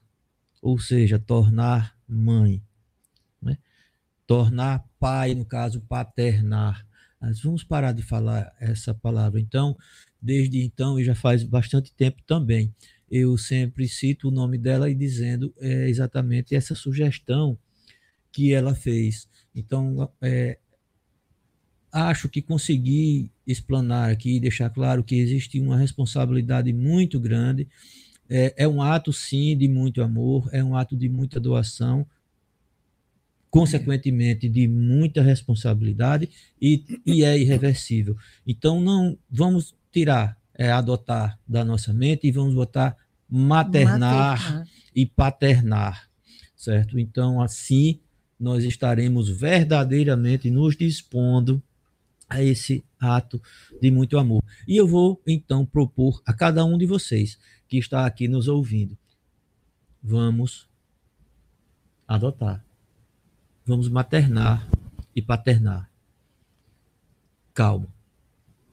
[0.61, 2.61] ou seja, tornar mãe,
[3.41, 3.57] né?
[4.26, 6.86] tornar pai, no caso, paternar.
[7.24, 9.39] Mas vamos parar de falar essa palavra.
[9.39, 9.78] Então,
[10.21, 12.76] desde então e já faz bastante tempo também.
[13.09, 17.57] Eu sempre cito o nome dela e dizendo é, exatamente essa sugestão
[18.30, 19.30] que ela fez.
[19.55, 20.57] Então, é,
[21.89, 27.69] acho que consegui explanar aqui deixar claro que existe uma responsabilidade muito grande.
[28.30, 32.05] É, é um ato, sim, de muito amor, é um ato de muita doação,
[33.54, 36.28] consequentemente de muita responsabilidade
[36.60, 38.18] e, e é irreversível.
[38.47, 42.97] Então, não vamos tirar, é, adotar da nossa mente e vamos botar
[43.30, 44.68] maternar, maternar.
[44.95, 46.10] e paternar,
[46.56, 46.97] certo?
[46.97, 47.99] Então, assim,
[48.39, 51.62] nós estaremos verdadeiramente nos dispondo
[52.28, 53.39] a esse ato
[53.80, 54.43] de muito amor.
[54.68, 57.38] E eu vou, então, propor a cada um de vocês
[57.68, 58.97] que está aqui nos ouvindo:
[60.01, 60.68] vamos
[62.08, 62.66] adotar,
[63.66, 64.68] vamos maternar
[65.16, 65.89] e paternar.
[67.53, 67.88] Calma.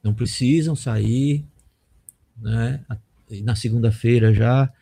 [0.02, 1.44] Não precisam sair
[2.36, 2.84] né,
[3.42, 4.72] na segunda-feira já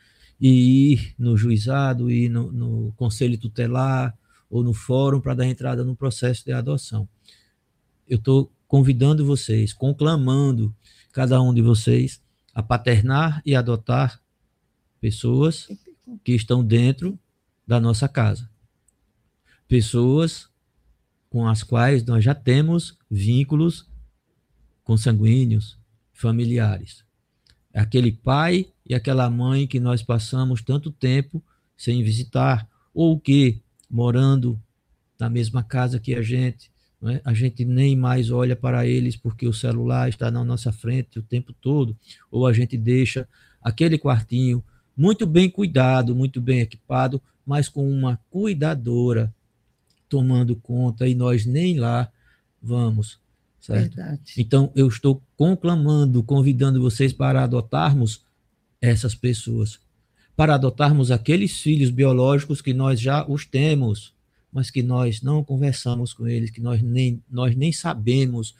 [0.41, 4.17] e ir no juizado, ir no, no conselho tutelar
[4.49, 7.09] ou no fórum para dar entrada no processo de adoção.
[8.09, 10.75] Eu estou convidando vocês, conclamando
[11.13, 12.23] cada um de vocês
[12.55, 14.21] a paternar e adotar
[15.01, 15.69] pessoas
[16.25, 17.19] que estão dentro
[17.67, 18.49] da nossa casa.
[19.69, 20.49] Pessoas
[21.29, 23.87] com as quais nós já temos vínculos
[24.83, 25.79] consanguíneos,
[26.11, 27.05] familiares.
[27.73, 31.45] É aquele pai e aquela mãe que nós passamos tanto tempo
[31.77, 33.61] sem visitar, ou que,
[33.91, 34.61] morando
[35.21, 36.71] na mesma casa que a gente,
[37.03, 37.21] é?
[37.23, 41.23] a gente nem mais olha para eles porque o celular está na nossa frente o
[41.23, 41.95] tempo todo,
[42.31, 43.29] ou a gente deixa
[43.63, 44.65] aquele quartinho
[44.97, 49.33] muito bem cuidado, muito bem equipado, mas com uma cuidadora
[50.09, 52.11] tomando conta e nós nem lá
[52.63, 53.19] vamos.
[53.61, 53.97] Certo?
[53.97, 54.21] Verdade.
[54.37, 58.23] Então, eu estou conclamando, convidando vocês para adotarmos
[58.81, 59.79] essas pessoas,
[60.37, 64.15] para adotarmos aqueles filhos biológicos que nós já os temos,
[64.53, 68.55] mas que nós não conversamos com eles, que nós nem, nós nem sabemos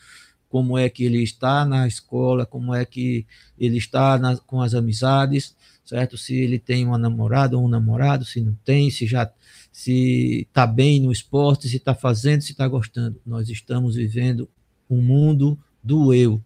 [0.49, 3.27] como é que ele está na escola, como é que
[3.59, 6.17] ele está na, com as amizades, certo?
[6.17, 9.31] Se ele tem uma namorada ou um namorado, se não tem, se já
[9.79, 13.21] se está bem no esporte, se está fazendo, se está gostando.
[13.25, 14.51] Nós estamos vivendo
[14.91, 16.43] um mundo do eu.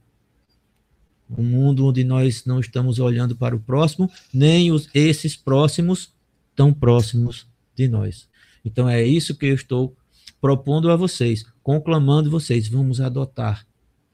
[1.30, 6.12] Um mundo onde nós não estamos olhando para o próximo, nem os, esses próximos
[6.54, 8.28] tão próximos de nós.
[8.62, 9.96] Então é isso que eu estou
[10.38, 13.66] propondo a vocês, conclamando vocês, vamos adotar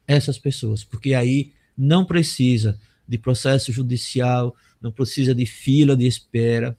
[0.07, 6.79] essas pessoas, porque aí não precisa de processo judicial, não precisa de fila de espera,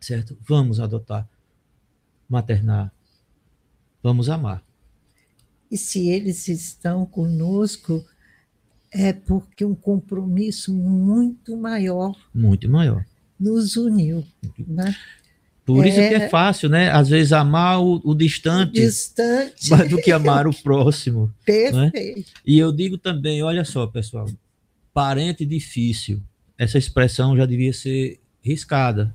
[0.00, 0.36] certo?
[0.40, 1.28] Vamos adotar,
[2.28, 2.92] maternar,
[4.02, 4.62] vamos amar.
[5.70, 8.04] E se eles estão conosco,
[8.90, 12.14] é porque um compromisso muito maior.
[12.34, 13.04] Muito maior.
[13.38, 14.24] Nos uniu.
[14.66, 14.94] Né?
[15.64, 16.90] Por é, isso que é fácil, né?
[16.90, 19.88] Às vezes amar o, o distante, o distante.
[19.90, 21.32] do que amar o próximo.
[21.46, 21.90] Né?
[21.90, 22.18] Perfeito.
[22.18, 22.24] Né?
[22.46, 24.26] E eu digo também, olha só, pessoal,
[24.94, 26.22] parente difícil.
[26.56, 29.14] Essa expressão já devia ser riscada.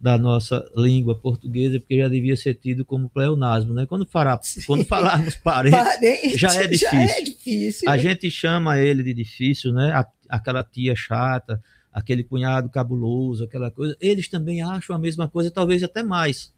[0.00, 3.84] Da nossa língua portuguesa, porque já devia ser tido como pleonasmo, né?
[3.84, 7.90] Quando, falar, quando falarmos parentes, parente, já, é já, é difícil.
[7.90, 9.92] A gente chama ele de difícil, né?
[10.28, 11.60] aquela tia chata,
[11.92, 13.96] aquele cunhado cabuloso, aquela coisa.
[14.00, 16.52] Eles também acham a mesma coisa, talvez até mais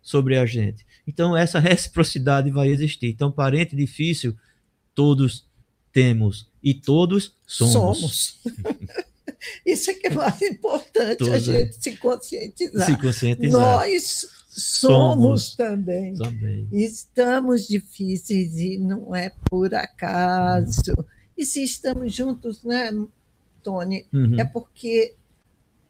[0.00, 0.84] sobre a gente.
[1.06, 3.06] Então, essa reciprocidade vai existir.
[3.06, 4.36] Então, parente difícil,
[4.92, 5.46] todos
[5.92, 7.98] temos e todos somos.
[7.98, 8.40] Somos.
[9.64, 11.72] Isso é que é mais importante, todos, a gente é.
[11.72, 12.86] se conscientizar.
[12.86, 13.60] Se conscientizar.
[13.60, 16.14] Nós somos, somos também.
[16.14, 16.68] também.
[16.72, 20.92] Estamos difíceis e não é por acaso.
[21.36, 22.90] E se estamos juntos, né,
[23.62, 24.38] Tony, uhum.
[24.38, 25.14] é porque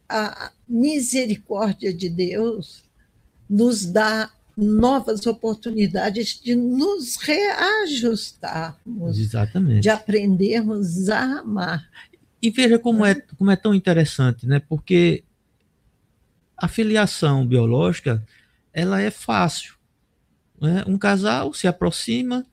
[0.09, 2.85] a misericórdia de Deus
[3.49, 9.81] nos dá novas oportunidades de nos reajustarmos, Exatamente.
[9.81, 11.89] de aprendermos a amar.
[12.43, 14.59] E veja como é, como é tão interessante, né?
[14.59, 15.23] Porque
[16.57, 18.25] a filiação biológica
[18.73, 19.75] ela é fácil.
[20.61, 20.85] Né?
[20.87, 22.45] Um casal se aproxima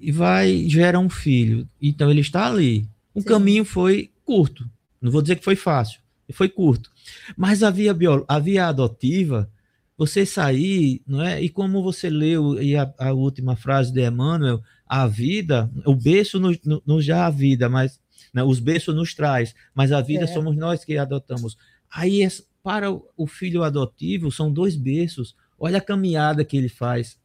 [0.00, 1.68] e vai gera um filho.
[1.80, 2.86] Então ele está ali.
[3.14, 3.26] O Sim.
[3.26, 4.68] caminho foi curto.
[5.00, 6.00] Não vou dizer que foi fácil,
[6.32, 6.90] foi curto.
[7.36, 9.50] Mas a via, bio, a via adotiva
[9.96, 11.42] você sair, não é?
[11.42, 16.38] E como você leu e a, a última frase de Emmanuel, a vida, o berço
[16.38, 18.00] nos, nos dá a vida, mas
[18.32, 20.26] né, os berços nos traz, mas a vida é.
[20.26, 21.56] somos nós que adotamos.
[21.90, 22.26] Aí
[22.62, 25.34] para o filho adotivo são dois berços.
[25.58, 27.18] Olha a caminhada que ele faz,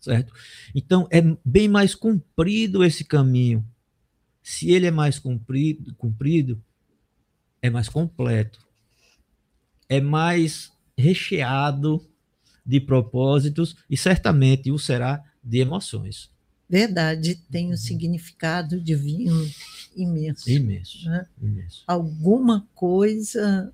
[0.00, 0.32] certo?
[0.74, 3.64] Então é bem mais comprido esse caminho.
[4.42, 6.62] Se ele é mais comprido, comprido
[7.62, 8.60] é mais completo,
[9.88, 12.06] é mais recheado
[12.64, 16.30] de propósitos e certamente o será de emoções.
[16.68, 19.48] Verdade, tem um significado divino
[19.94, 20.50] imenso.
[20.50, 21.08] Imenso.
[21.08, 21.26] Né?
[21.40, 21.84] imenso.
[21.86, 23.72] Alguma coisa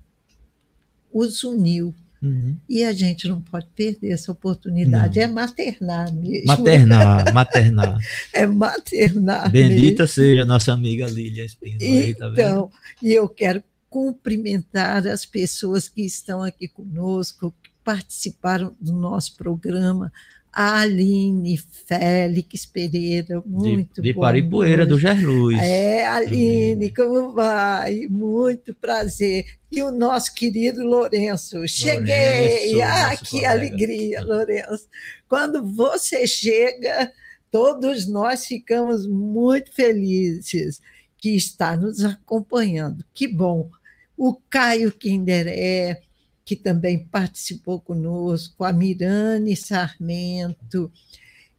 [1.11, 1.93] os uniu.
[2.21, 2.55] Uhum.
[2.69, 5.19] E a gente não pode perder essa oportunidade.
[5.19, 5.23] Não.
[5.23, 6.47] É maternar mesmo.
[6.47, 7.97] Maternar, maternar.
[8.31, 9.51] é maternar.
[9.51, 10.07] Bendita mesmo.
[10.07, 11.79] seja nossa amiga Lília Espino.
[11.79, 18.73] Tá então, tá e eu quero cumprimentar as pessoas que estão aqui conosco, que participaram
[18.79, 20.11] do nosso programa.
[20.53, 25.57] Aline Félix Pereira, muito De, de Paripoeira, do Gerluz.
[25.59, 28.07] É, Aline, como vai?
[28.07, 29.45] Muito prazer.
[29.71, 31.67] E o nosso querido Lourenço.
[31.67, 32.73] Cheguei!
[32.75, 33.51] Lourenço, ah, que colega.
[33.51, 34.87] alegria, Lourenço.
[35.27, 37.11] Quando você chega,
[37.49, 40.79] todos nós ficamos muito felizes
[41.17, 43.03] que está nos acompanhando.
[43.11, 43.71] Que bom
[44.15, 46.01] o Caio Kinderé,
[46.45, 50.91] que também participou conosco, a Mirane Sarmento.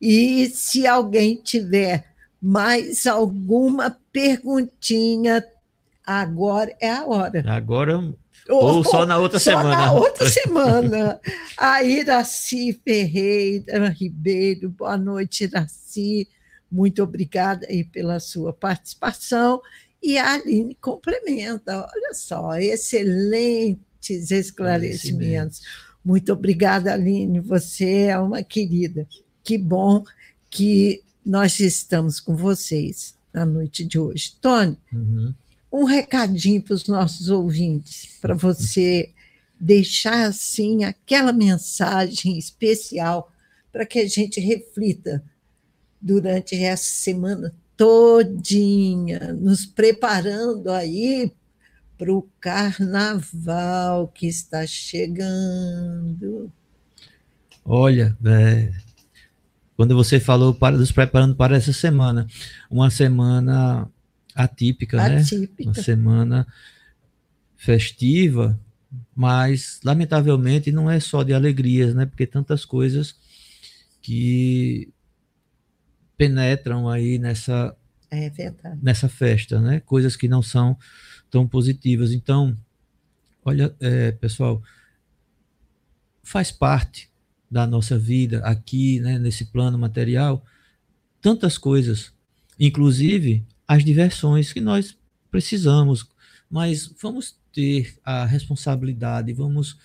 [0.01, 2.05] E se alguém tiver
[2.41, 5.45] mais alguma perguntinha,
[6.05, 7.43] agora é a hora.
[7.47, 8.15] Agora
[8.49, 9.77] ou, ou só na outra só semana.
[9.77, 11.21] Na outra semana.
[11.57, 16.29] A Iraci Ferreira Ribeiro, boa noite, Iraci.
[16.71, 19.63] Muito obrigada aí pela sua participação.
[20.03, 22.53] E a Aline complementa, olha só,
[24.11, 25.63] esclarecimentos.
[26.05, 29.07] Muito obrigada, Aline, você é uma querida.
[29.43, 30.05] Que bom
[30.51, 34.35] que nós estamos com vocês na noite de hoje.
[34.41, 35.35] Tony, uhum.
[35.73, 39.11] um recadinho para os nossos ouvintes, para você
[39.59, 43.33] deixar assim aquela mensagem especial
[43.73, 45.25] para que a gente reflita
[46.01, 51.33] durante essa semana todinha, nos preparando aí
[51.97, 56.53] para o carnaval que está chegando.
[57.65, 58.73] Olha, é,
[59.77, 62.27] quando você falou para nos preparando para essa semana,
[62.71, 63.89] uma semana
[64.35, 65.65] atípica, atípica.
[65.65, 65.67] né?
[65.67, 66.47] Uma semana
[67.57, 68.59] festiva,
[69.15, 72.07] mas lamentavelmente não é só de alegrias, né?
[72.07, 73.17] Porque tantas coisas
[74.03, 74.93] que
[76.17, 77.75] penetram aí nessa
[78.11, 78.31] é
[78.81, 79.81] nessa festa, né?
[79.81, 80.79] Coisas que não são
[81.35, 82.13] tão positivas.
[82.13, 82.57] Então,
[83.45, 84.63] olha, é, pessoal,
[86.23, 87.11] faz parte
[87.51, 90.47] da nossa vida aqui, né, nesse plano material,
[91.21, 92.13] tantas coisas,
[92.57, 94.97] inclusive as diversões que nós
[95.29, 96.09] precisamos,
[96.49, 99.77] mas vamos ter a responsabilidade, vamos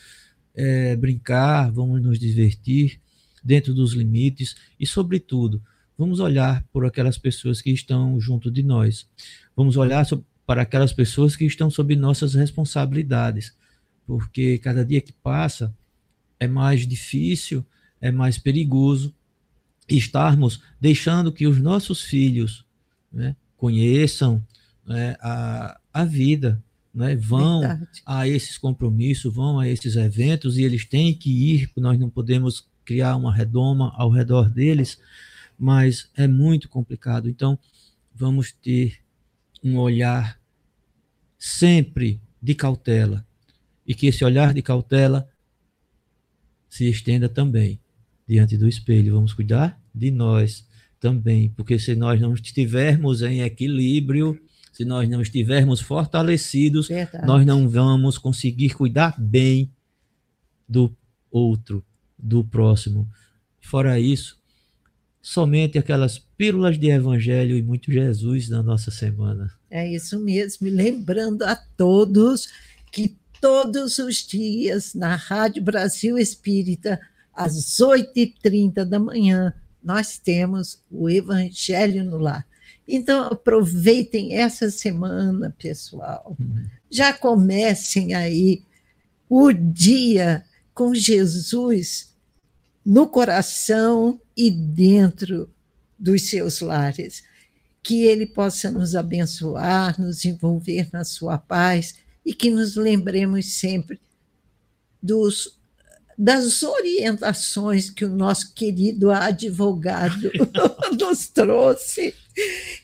[0.54, 3.02] é, brincar, vamos nos divertir
[3.43, 5.60] dentro dos limites e, sobretudo,
[6.00, 9.06] Vamos olhar por aquelas pessoas que estão junto de nós.
[9.54, 10.08] Vamos olhar
[10.50, 13.56] para aquelas pessoas que estão sob nossas responsabilidades,
[14.08, 15.72] porque cada dia que passa
[16.39, 17.64] é mais difícil,
[18.02, 19.14] é mais perigoso
[19.88, 22.66] estarmos deixando que os nossos filhos
[23.14, 24.43] né, conheçam
[24.84, 26.60] né, a, a vida
[26.91, 28.02] né, vão Verdade.
[28.04, 32.68] a esses compromissos, vão a esses eventos e eles têm que ir, nós não podemos
[32.84, 35.00] criar uma redoma ao redor deles,
[35.60, 37.30] mas é muito complicado.
[37.30, 37.60] Então,
[38.16, 38.97] vamos ter
[39.64, 40.39] um olhar
[41.40, 43.26] sempre de cautela
[43.88, 45.28] e que esse olhar de cautela
[46.70, 47.80] se estenda também
[48.28, 49.16] diante do espelho.
[49.16, 50.68] Vamos cuidar de nós
[51.00, 54.40] também, porque se nós não estivermos em equilíbrio,
[54.72, 57.26] se nós não estivermos fortalecidos, Verdade.
[57.26, 59.72] nós não vamos conseguir cuidar bem
[60.68, 60.96] do
[61.32, 61.84] outro,
[62.18, 63.10] do próximo.
[63.62, 64.39] Fora isso,
[65.22, 69.54] somente aquelas pílulas de evangelho e muito Jesus na nossa semana.
[69.70, 72.50] É isso mesmo, lembrando a todos
[72.92, 77.00] que todos os dias na Rádio Brasil Espírita,
[77.34, 79.54] às 8h30 da manhã,
[79.84, 82.46] nós temos o Evangelho no Lar.
[82.88, 86.36] Então, aproveitem essa semana, pessoal.
[86.40, 86.66] Uhum.
[86.90, 88.64] Já comecem aí
[89.30, 90.44] o dia
[90.74, 92.14] com Jesus
[92.84, 95.50] no coração e dentro
[96.00, 97.22] dos seus lares.
[97.84, 104.00] Que ele possa nos abençoar, nos envolver na sua paz e que nos lembremos sempre
[105.04, 105.60] dos
[106.22, 110.30] das orientações que o nosso querido advogado
[111.00, 112.14] nos trouxe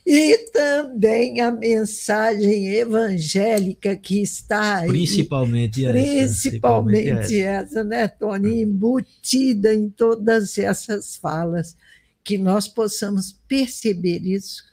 [0.06, 4.90] e também a mensagem evangélica que está aí.
[4.90, 5.94] Principalmente essa.
[5.94, 8.62] Principalmente, principalmente essa, essa, né, Tony?
[8.62, 11.76] Embutida em todas essas falas,
[12.24, 14.64] que nós possamos perceber isso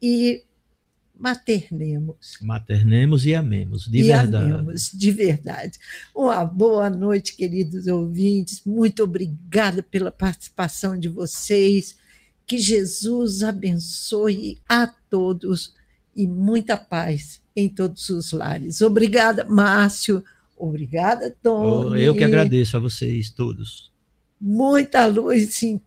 [0.00, 0.42] e
[1.16, 2.36] maternemos.
[2.42, 4.52] Maternemos e amemos, de e verdade.
[4.52, 5.78] Amemos, de verdade.
[6.14, 8.62] Uma boa noite, queridos ouvintes.
[8.66, 11.96] Muito obrigada pela participação de vocês.
[12.46, 15.74] Que Jesus abençoe a todos
[16.14, 18.80] e muita paz em todos os lares.
[18.82, 20.22] Obrigada, Márcio.
[20.56, 22.02] Obrigada, Tony.
[22.02, 23.90] Eu que agradeço a vocês todos.
[24.40, 25.80] Muita luz em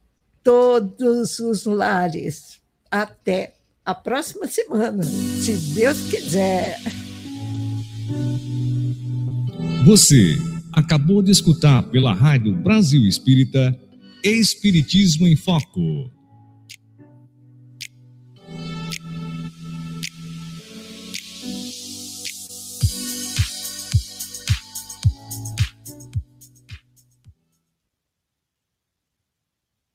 [0.43, 2.59] todos os lares.
[2.89, 3.55] Até
[3.85, 6.79] a próxima semana, se Deus quiser.
[9.85, 10.35] Você
[10.73, 13.77] acabou de escutar pela Rádio Brasil Espírita
[14.23, 16.11] Espiritismo em Foco